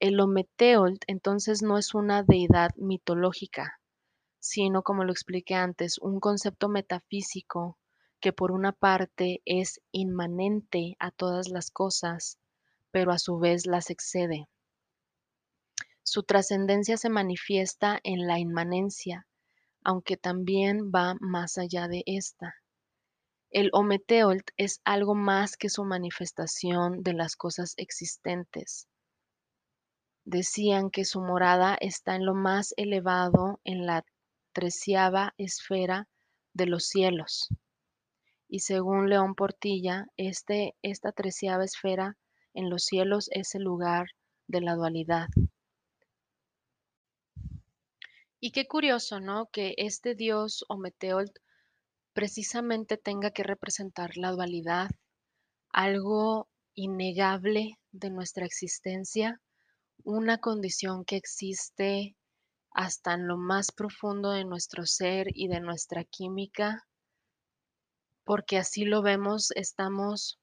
El 0.02 0.18
Ometeolt 0.18 1.04
entonces 1.06 1.62
no 1.62 1.78
es 1.78 1.94
una 1.94 2.24
deidad 2.24 2.70
mitológica, 2.74 3.78
sino 4.40 4.82
como 4.82 5.04
lo 5.04 5.12
expliqué 5.12 5.54
antes, 5.54 5.98
un 5.98 6.18
concepto 6.18 6.68
metafísico 6.68 7.78
que 8.18 8.32
por 8.32 8.50
una 8.50 8.72
parte 8.72 9.42
es 9.44 9.80
inmanente 9.92 10.96
a 10.98 11.12
todas 11.12 11.50
las 11.50 11.70
cosas, 11.70 12.40
pero 12.90 13.12
a 13.12 13.18
su 13.20 13.38
vez 13.38 13.64
las 13.64 13.90
excede. 13.90 14.48
Su 16.02 16.24
trascendencia 16.24 16.96
se 16.96 17.08
manifiesta 17.08 18.00
en 18.02 18.26
la 18.26 18.40
inmanencia, 18.40 19.28
aunque 19.84 20.16
también 20.16 20.90
va 20.92 21.14
más 21.20 21.58
allá 21.58 21.86
de 21.86 22.02
esta. 22.06 22.56
El 23.50 23.70
Ometeolt 23.72 24.50
es 24.56 24.80
algo 24.82 25.14
más 25.14 25.56
que 25.56 25.68
su 25.68 25.84
manifestación 25.84 27.04
de 27.04 27.12
las 27.12 27.36
cosas 27.36 27.74
existentes. 27.76 28.88
Decían 30.24 30.90
que 30.90 31.04
su 31.04 31.20
morada 31.20 31.76
está 31.80 32.14
en 32.14 32.24
lo 32.24 32.34
más 32.34 32.74
elevado 32.76 33.60
en 33.64 33.86
la 33.86 34.04
treceava 34.52 35.34
esfera 35.36 36.08
de 36.52 36.66
los 36.66 36.86
cielos. 36.86 37.48
Y 38.48 38.60
según 38.60 39.08
León 39.08 39.34
Portilla, 39.34 40.06
este, 40.16 40.76
esta 40.82 41.12
treceava 41.12 41.64
esfera 41.64 42.16
en 42.54 42.70
los 42.70 42.84
cielos 42.84 43.28
es 43.32 43.54
el 43.54 43.62
lugar 43.62 44.08
de 44.46 44.60
la 44.60 44.74
dualidad. 44.74 45.28
Y 48.38 48.50
qué 48.50 48.66
curioso, 48.66 49.20
¿no? 49.20 49.46
Que 49.52 49.74
este 49.76 50.14
dios 50.14 50.64
Ometeolt 50.68 51.38
precisamente 52.12 52.96
tenga 52.96 53.30
que 53.30 53.42
representar 53.42 54.16
la 54.16 54.32
dualidad, 54.32 54.90
algo 55.70 56.48
innegable 56.74 57.78
de 57.92 58.10
nuestra 58.10 58.44
existencia, 58.44 59.40
una 60.04 60.38
condición 60.38 61.04
que 61.04 61.16
existe 61.16 62.16
hasta 62.70 63.14
en 63.14 63.28
lo 63.28 63.36
más 63.36 63.72
profundo 63.72 64.30
de 64.30 64.44
nuestro 64.44 64.86
ser 64.86 65.26
y 65.34 65.48
de 65.48 65.60
nuestra 65.60 66.04
química, 66.04 66.86
porque 68.24 68.58
así 68.58 68.84
lo 68.84 69.02
vemos, 69.02 69.50
estamos, 69.54 70.38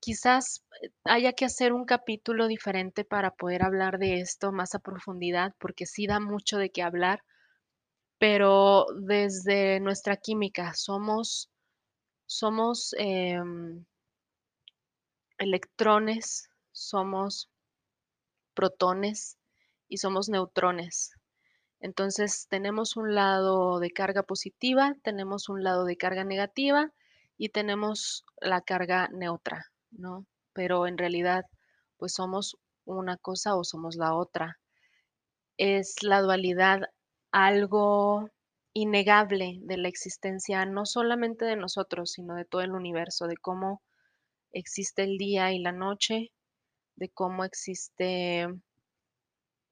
quizás 0.00 0.64
eh, 0.82 0.90
haya 1.04 1.32
que 1.32 1.44
hacer 1.44 1.72
un 1.72 1.84
capítulo 1.84 2.46
diferente 2.46 3.04
para 3.04 3.30
poder 3.30 3.62
hablar 3.62 3.98
de 3.98 4.20
esto 4.20 4.52
más 4.52 4.74
a 4.74 4.80
profundidad, 4.80 5.54
porque 5.58 5.86
sí 5.86 6.06
da 6.06 6.20
mucho 6.20 6.58
de 6.58 6.70
qué 6.70 6.82
hablar, 6.82 7.22
pero 8.18 8.86
desde 9.00 9.80
nuestra 9.80 10.16
química 10.16 10.72
somos, 10.74 11.50
somos 12.26 12.94
em, 12.98 13.84
electrones, 15.38 16.48
somos 16.72 17.48
protones 18.54 19.36
y 19.88 19.98
somos 19.98 20.28
neutrones. 20.28 21.12
Entonces 21.80 22.46
tenemos 22.48 22.96
un 22.96 23.14
lado 23.14 23.78
de 23.78 23.90
carga 23.90 24.22
positiva, 24.22 24.94
tenemos 25.02 25.48
un 25.48 25.62
lado 25.62 25.84
de 25.84 25.96
carga 25.96 26.24
negativa 26.24 26.92
y 27.36 27.50
tenemos 27.50 28.24
la 28.40 28.62
carga 28.62 29.08
neutra, 29.12 29.66
¿no? 29.90 30.26
Pero 30.52 30.86
en 30.86 30.96
realidad, 30.96 31.44
pues 31.98 32.14
somos 32.14 32.56
una 32.84 33.16
cosa 33.16 33.56
o 33.56 33.64
somos 33.64 33.96
la 33.96 34.14
otra. 34.14 34.58
Es 35.56 36.02
la 36.02 36.22
dualidad 36.22 36.82
algo 37.32 38.30
innegable 38.72 39.58
de 39.62 39.76
la 39.76 39.88
existencia, 39.88 40.64
no 40.66 40.86
solamente 40.86 41.44
de 41.44 41.56
nosotros, 41.56 42.12
sino 42.12 42.34
de 42.34 42.44
todo 42.44 42.62
el 42.62 42.72
universo, 42.72 43.26
de 43.26 43.36
cómo 43.36 43.82
existe 44.52 45.02
el 45.02 45.18
día 45.18 45.52
y 45.52 45.58
la 45.58 45.72
noche, 45.72 46.32
de 46.96 47.08
cómo 47.10 47.44
existe 47.44 48.46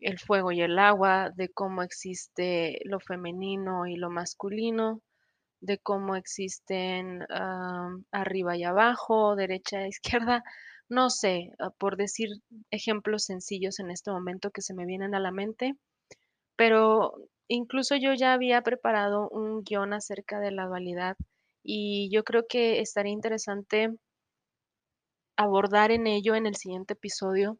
el 0.01 0.19
fuego 0.19 0.53
y 0.53 0.61
el 0.61 0.79
agua, 0.79 1.31
de 1.35 1.49
cómo 1.49 1.83
existe 1.83 2.81
lo 2.85 3.01
femenino 3.01 3.87
y 3.87 3.97
lo 3.97 4.11
masculino, 4.11 5.01
de 5.61 5.79
cómo 5.79 6.17
existen 6.17 7.21
arriba 8.11 8.57
y 8.57 8.65
abajo, 8.65 9.37
derecha 9.37 9.85
e 9.85 9.89
izquierda, 10.29 10.43
no 10.89 11.09
sé, 11.09 11.51
ah, 11.59 11.71
por 11.79 11.97
decir 11.97 12.29
ejemplos 12.71 13.25
sencillos 13.25 13.81
en 13.81 13.91
este 13.91 14.11
momento 14.11 14.51
que 14.51 14.63
se 14.63 14.75
me 14.75 14.85
vienen 14.87 15.15
a 15.15 15.21
la 15.21 15.31
mente, 15.33 15.75
pero 16.57 17.15
incluso 17.49 17.97
yo 17.97 18.15
ya 18.15 18.35
había 18.35 18.63
preparado 18.63 19.29
un 19.31 19.63
guion 19.65 19.93
acerca 19.95 20.41
de 20.41 20.53
la 20.53 20.67
dualidad 20.67 21.17
y 21.63 22.11
yo 22.13 22.25
creo 22.25 22.45
que 22.49 22.81
estaría 22.81 23.13
interesante 23.13 23.91
abordar 25.37 25.91
en 25.91 26.07
ello 26.07 26.35
en 26.35 26.47
el 26.47 26.57
siguiente 26.57 26.95
episodio 26.95 27.59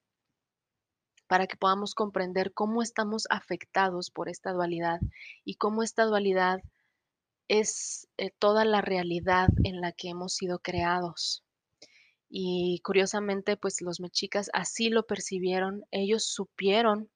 para 1.27 1.47
que 1.47 1.57
podamos 1.57 1.95
comprender 1.95 2.53
cómo 2.53 2.83
estamos 2.83 3.27
afectados 3.31 4.11
por 4.11 4.29
esta 4.29 4.53
dualidad 4.53 5.01
y 5.45 5.55
cómo 5.55 5.83
esta 5.83 6.05
dualidad 6.05 6.61
es 7.49 8.09
eh, 8.19 8.31
toda 8.39 8.65
la 8.65 8.81
realidad 8.81 9.49
en 9.65 9.81
la 9.81 9.93
que 9.93 10.11
hemos 10.11 10.35
sido 10.35 10.59
creados. 10.59 11.43
Y 12.29 12.81
curiosamente, 12.85 13.57
pues 13.57 13.83
los 13.83 14.01
mexicas 14.01 14.51
así 14.53 14.89
lo 14.89 15.07
percibieron, 15.07 15.85
ellos 15.91 16.25
supieron 16.25 17.11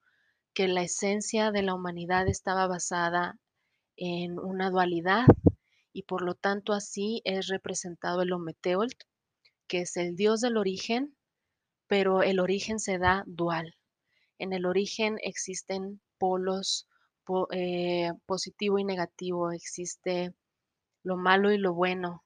que 0.53 0.69
la 0.69 0.83
esencia 0.83 1.51
de 1.53 1.63
la 1.63 1.75
humanidad 1.75 2.29
estaba 2.29 2.67
basada 2.67 3.39
en 3.97 4.39
una 4.39 4.71
dualidad 4.71 5.27
y 5.93 6.03
por 6.03 6.23
lo 6.23 6.35
tanto 6.35 6.75
así 6.75 7.23
es 7.25 7.49
representado 7.49 8.23
el 8.23 8.33
Ometeolt, 8.33 9.05
que 9.69 9.81
es 9.83 9.97
el 9.97 10.17
dios 10.17 10.41
del 10.41 10.57
origen, 10.57 11.17
pero 11.87 12.23
el 12.23 12.41
origen 12.41 12.79
se 12.79 12.99
da 12.99 13.25
dual. 13.27 13.77
En 14.39 14.53
el 14.53 14.67
origen 14.67 15.19
existen 15.23 16.01
polos 16.19 16.87
eh, 17.51 18.13
positivo 18.27 18.79
y 18.79 18.85
negativo, 18.85 19.51
existe 19.53 20.33
lo 21.03 21.17
malo 21.17 21.53
y 21.53 21.59
lo 21.59 21.75
bueno. 21.75 22.25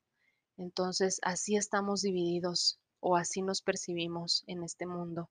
Entonces 0.56 1.20
así 1.22 1.56
estamos 1.56 2.02
divididos 2.02 2.78
o 3.00 3.16
así 3.16 3.42
nos 3.42 3.62
percibimos 3.62 4.44
en 4.46 4.62
este 4.62 4.86
mundo. 4.86 5.30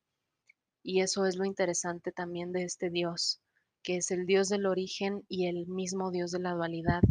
Y 0.81 1.01
eso 1.01 1.25
es 1.25 1.35
lo 1.35 1.45
interesante 1.45 2.11
también 2.11 2.51
de 2.51 2.63
este 2.63 2.89
Dios, 2.89 3.41
que 3.83 3.97
es 3.97 4.11
el 4.11 4.25
Dios 4.25 4.49
del 4.49 4.65
origen 4.65 5.23
y 5.27 5.47
el 5.47 5.67
mismo 5.67 6.09
Dios 6.09 6.31
de 6.31 6.39
la 6.39 6.53
dualidad, 6.53 7.01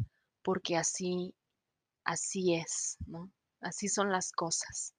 porque 0.43 0.77
así, 0.77 1.35
así 2.05 2.55
es, 2.55 2.97
¿no? 3.07 3.31
Así 3.61 3.89
son 3.89 4.11
las 4.11 4.33
cosas. 4.33 4.95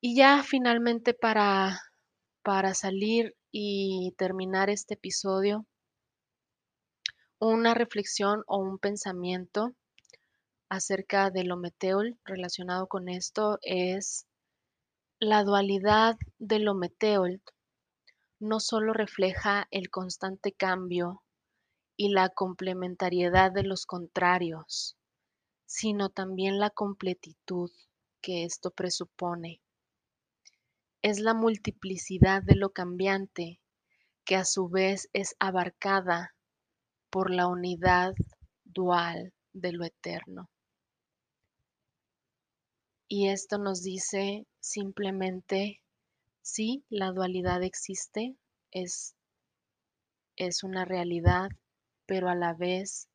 Y 0.00 0.16
ya 0.16 0.42
finalmente 0.42 1.14
para, 1.14 1.80
para 2.42 2.74
salir 2.74 3.34
y 3.50 4.14
terminar 4.18 4.68
este 4.70 4.94
episodio, 4.94 5.66
una 7.38 7.74
reflexión 7.74 8.42
o 8.46 8.58
un 8.58 8.78
pensamiento 8.78 9.74
acerca 10.68 11.30
del 11.30 11.52
Ometeol 11.52 12.18
relacionado 12.24 12.86
con 12.86 13.08
esto 13.08 13.58
es 13.62 14.26
la 15.20 15.44
dualidad 15.44 16.16
del 16.38 16.68
Ometeol 16.68 17.42
no 18.40 18.60
solo 18.60 18.92
refleja 18.92 19.66
el 19.70 19.88
constante 19.90 20.52
cambio 20.52 21.22
y 21.96 22.10
la 22.10 22.28
complementariedad 22.28 23.52
de 23.52 23.62
los 23.62 23.86
contrarios, 23.86 24.98
sino 25.76 26.08
también 26.08 26.60
la 26.60 26.70
completitud 26.70 27.68
que 28.20 28.44
esto 28.44 28.70
presupone. 28.70 29.60
Es 31.02 31.18
la 31.18 31.34
multiplicidad 31.34 32.44
de 32.44 32.54
lo 32.54 32.70
cambiante 32.70 33.60
que 34.24 34.36
a 34.36 34.44
su 34.44 34.68
vez 34.68 35.08
es 35.12 35.34
abarcada 35.40 36.36
por 37.10 37.32
la 37.32 37.48
unidad 37.48 38.14
dual 38.62 39.34
de 39.52 39.72
lo 39.72 39.84
eterno. 39.84 40.48
Y 43.08 43.30
esto 43.30 43.58
nos 43.58 43.82
dice 43.82 44.46
simplemente, 44.60 45.82
sí, 46.40 46.84
la 46.88 47.10
dualidad 47.10 47.64
existe, 47.64 48.36
es, 48.70 49.16
es 50.36 50.62
una 50.62 50.84
realidad, 50.84 51.48
pero 52.06 52.28
a 52.28 52.36
la 52.36 52.54
vez 52.54 53.08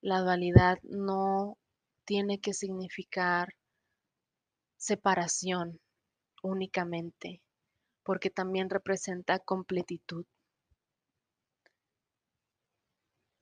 la 0.00 0.20
dualidad 0.20 0.78
no 0.84 1.58
tiene 2.10 2.40
que 2.40 2.54
significar 2.54 3.54
separación 4.76 5.78
únicamente, 6.42 7.40
porque 8.02 8.30
también 8.30 8.68
representa 8.68 9.38
completitud. 9.38 10.26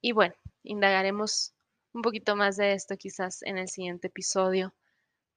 Y 0.03 0.13
bueno, 0.13 0.35
indagaremos 0.65 1.55
un 1.95 2.03
poquito 2.03 2.37
más 2.37 2.59
de 2.59 2.75
esto 2.75 2.99
quizás 2.99 3.41
en 3.41 3.57
el 3.57 3.69
siguiente 3.69 4.09
episodio. 4.09 4.75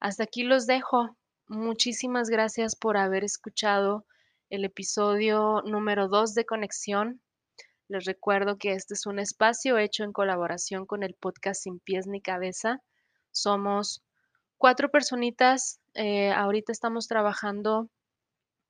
Hasta 0.01 0.25
aquí 0.25 0.43
los 0.43 0.67
dejo. 0.67 1.15
Muchísimas 1.47 2.29
gracias 2.29 2.75
por 2.75 2.97
haber 2.97 3.23
escuchado 3.23 4.05
el 4.49 4.65
episodio 4.65 5.61
número 5.61 6.09
2 6.09 6.33
de 6.33 6.45
Conexión. 6.45 7.21
Les 7.87 8.03
recuerdo 8.03 8.57
que 8.57 8.73
este 8.73 8.93
es 8.93 9.05
un 9.05 9.19
espacio 9.19 9.77
hecho 9.77 10.03
en 10.03 10.11
colaboración 10.11 10.85
con 10.85 11.01
el 11.01 11.13
podcast 11.13 11.63
Sin 11.63 11.79
Pies 11.79 12.07
ni 12.07 12.21
Cabeza. 12.21 12.81
Somos 13.31 14.03
cuatro 14.57 14.89
personitas. 14.89 15.79
Eh, 15.93 16.31
ahorita 16.31 16.71
estamos 16.71 17.07
trabajando 17.07 17.89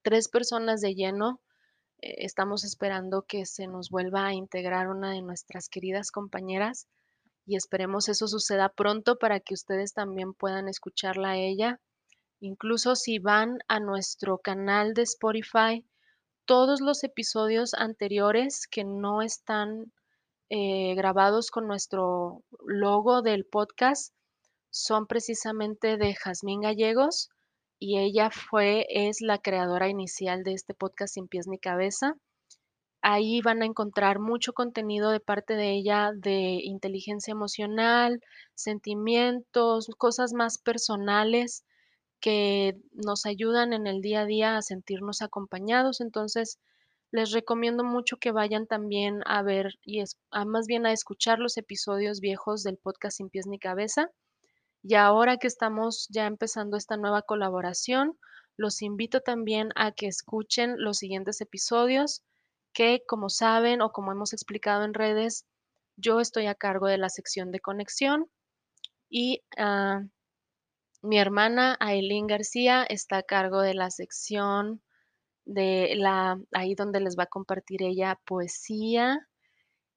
tres 0.03 0.27
personas 0.27 0.81
de 0.81 0.95
lleno 0.95 1.41
eh, 2.01 2.25
estamos 2.25 2.63
esperando 2.63 3.23
que 3.27 3.45
se 3.45 3.67
nos 3.67 3.89
vuelva 3.89 4.25
a 4.25 4.33
integrar 4.33 4.87
una 4.89 5.11
de 5.11 5.21
nuestras 5.21 5.69
queridas 5.69 6.11
compañeras 6.11 6.87
y 7.45 7.55
esperemos 7.55 8.09
eso 8.09 8.27
suceda 8.27 8.69
pronto 8.69 9.17
para 9.17 9.39
que 9.39 9.53
ustedes 9.53 9.93
también 9.93 10.33
puedan 10.33 10.67
escucharla 10.67 11.31
a 11.31 11.37
ella. 11.37 11.79
Incluso 12.39 12.95
si 12.95 13.19
van 13.19 13.59
a 13.67 13.79
nuestro 13.79 14.39
canal 14.39 14.93
de 14.95 15.03
Spotify, 15.03 15.85
todos 16.45 16.81
los 16.81 17.03
episodios 17.03 17.73
anteriores 17.75 18.67
que 18.67 18.83
no 18.83 19.21
están 19.21 19.93
eh, 20.49 20.95
grabados 20.95 21.51
con 21.51 21.67
nuestro 21.67 22.43
logo 22.65 23.21
del 23.21 23.45
podcast 23.45 24.13
son 24.71 25.05
precisamente 25.05 25.97
de 25.97 26.15
Jazmín 26.15 26.61
Gallegos 26.61 27.29
y 27.77 27.99
ella 27.99 28.29
fue, 28.31 28.85
es 28.89 29.21
la 29.21 29.37
creadora 29.37 29.89
inicial 29.89 30.43
de 30.43 30.53
este 30.53 30.73
podcast 30.73 31.13
Sin 31.13 31.27
Pies 31.27 31.47
ni 31.47 31.59
Cabeza. 31.59 32.15
Ahí 33.01 33.41
van 33.41 33.61
a 33.63 33.65
encontrar 33.65 34.19
mucho 34.19 34.53
contenido 34.53 35.11
de 35.11 35.19
parte 35.19 35.55
de 35.55 35.71
ella 35.71 36.11
de 36.15 36.59
inteligencia 36.63 37.31
emocional, 37.31 38.21
sentimientos, 38.55 39.87
cosas 39.97 40.33
más 40.33 40.57
personales 40.57 41.65
que 42.21 42.77
nos 42.93 43.25
ayudan 43.25 43.73
en 43.73 43.87
el 43.87 44.01
día 44.01 44.21
a 44.21 44.25
día 44.25 44.55
a 44.55 44.61
sentirnos 44.61 45.21
acompañados. 45.21 45.99
Entonces, 45.99 46.59
les 47.11 47.31
recomiendo 47.31 47.83
mucho 47.83 48.17
que 48.17 48.31
vayan 48.31 48.67
también 48.67 49.21
a 49.25 49.41
ver 49.41 49.73
y 49.83 50.01
más 50.45 50.67
bien 50.67 50.85
a 50.85 50.93
escuchar 50.93 51.39
los 51.39 51.57
episodios 51.57 52.21
viejos 52.21 52.63
del 52.63 52.77
podcast 52.77 53.17
Sin 53.17 53.29
Pies 53.29 53.47
ni 53.47 53.59
Cabeza. 53.59 54.11
Y 54.83 54.95
ahora 54.95 55.37
que 55.37 55.47
estamos 55.47 56.07
ya 56.09 56.25
empezando 56.25 56.77
esta 56.77 56.97
nueva 56.97 57.21
colaboración, 57.21 58.17
los 58.57 58.81
invito 58.81 59.21
también 59.21 59.69
a 59.75 59.91
que 59.91 60.07
escuchen 60.07 60.75
los 60.77 60.97
siguientes 60.97 61.41
episodios 61.41 62.23
que, 62.73 63.03
como 63.07 63.29
saben 63.29 63.81
o 63.81 63.91
como 63.91 64.11
hemos 64.11 64.33
explicado 64.33 64.83
en 64.83 64.93
redes, 64.93 65.45
yo 65.97 66.19
estoy 66.19 66.47
a 66.47 66.55
cargo 66.55 66.87
de 66.87 66.97
la 66.97 67.09
sección 67.09 67.51
de 67.51 67.59
conexión 67.59 68.27
y 69.09 69.43
uh, 69.57 70.07
mi 71.01 71.19
hermana 71.19 71.77
Aileen 71.79 72.27
García 72.27 72.83
está 72.83 73.17
a 73.17 73.23
cargo 73.23 73.61
de 73.61 73.73
la 73.73 73.91
sección 73.91 74.81
de 75.45 75.95
la, 75.95 76.39
ahí 76.53 76.75
donde 76.75 77.01
les 77.01 77.17
va 77.17 77.23
a 77.23 77.27
compartir 77.27 77.83
ella 77.83 78.19
poesía, 78.25 79.27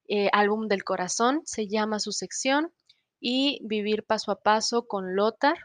eh, 0.09 0.29
álbum 0.33 0.68
del 0.68 0.85
corazón, 0.85 1.42
se 1.44 1.68
llama 1.68 2.01
su 2.01 2.12
sección 2.12 2.73
y 3.26 3.58
Vivir 3.62 4.04
paso 4.04 4.32
a 4.32 4.42
paso 4.42 4.87
con 4.87 5.16
Lothar, 5.16 5.56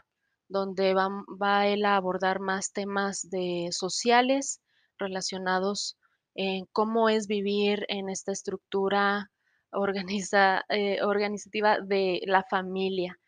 donde 0.48 0.94
va, 0.94 1.10
va 1.40 1.66
él 1.66 1.84
a 1.84 1.96
abordar 1.96 2.40
más 2.40 2.72
temas 2.72 3.28
de 3.28 3.68
sociales 3.70 4.62
relacionados 4.96 5.98
en 6.34 6.64
cómo 6.72 7.10
es 7.10 7.26
vivir 7.26 7.84
en 7.88 8.08
esta 8.08 8.32
estructura 8.32 9.30
eh, 9.72 11.02
organizativa 11.02 11.80
de 11.80 12.22
la 12.24 12.42
familia 12.44 13.18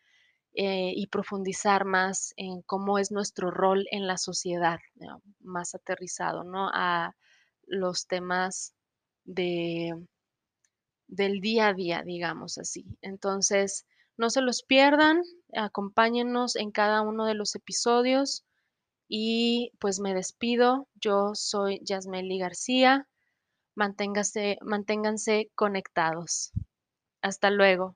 eh, 0.55 0.91
y 0.95 1.05
profundizar 1.05 1.85
más 1.85 2.33
en 2.35 2.63
cómo 2.63 2.97
es 2.97 3.11
nuestro 3.11 3.51
rol 3.51 3.85
en 3.91 4.07
la 4.07 4.17
sociedad, 4.17 4.79
más 5.41 5.75
aterrizado 5.75 6.43
¿no? 6.43 6.71
a 6.73 7.15
los 7.67 8.07
temas 8.07 8.73
de, 9.25 9.93
del 11.05 11.39
día 11.39 11.67
a 11.67 11.73
día, 11.75 12.01
digamos 12.03 12.57
así. 12.57 12.97
Entonces, 13.03 13.85
no 14.17 14.29
se 14.29 14.41
los 14.41 14.63
pierdan, 14.63 15.23
acompáñennos 15.55 16.55
en 16.55 16.71
cada 16.71 17.01
uno 17.01 17.25
de 17.25 17.33
los 17.33 17.55
episodios 17.55 18.43
y 19.07 19.71
pues 19.79 19.99
me 19.99 20.13
despido. 20.13 20.87
Yo 20.95 21.31
soy 21.33 21.79
Yasmeli 21.83 22.39
García. 22.39 23.07
Manténgase, 23.75 24.57
manténganse 24.61 25.51
conectados. 25.55 26.51
Hasta 27.21 27.49
luego. 27.49 27.95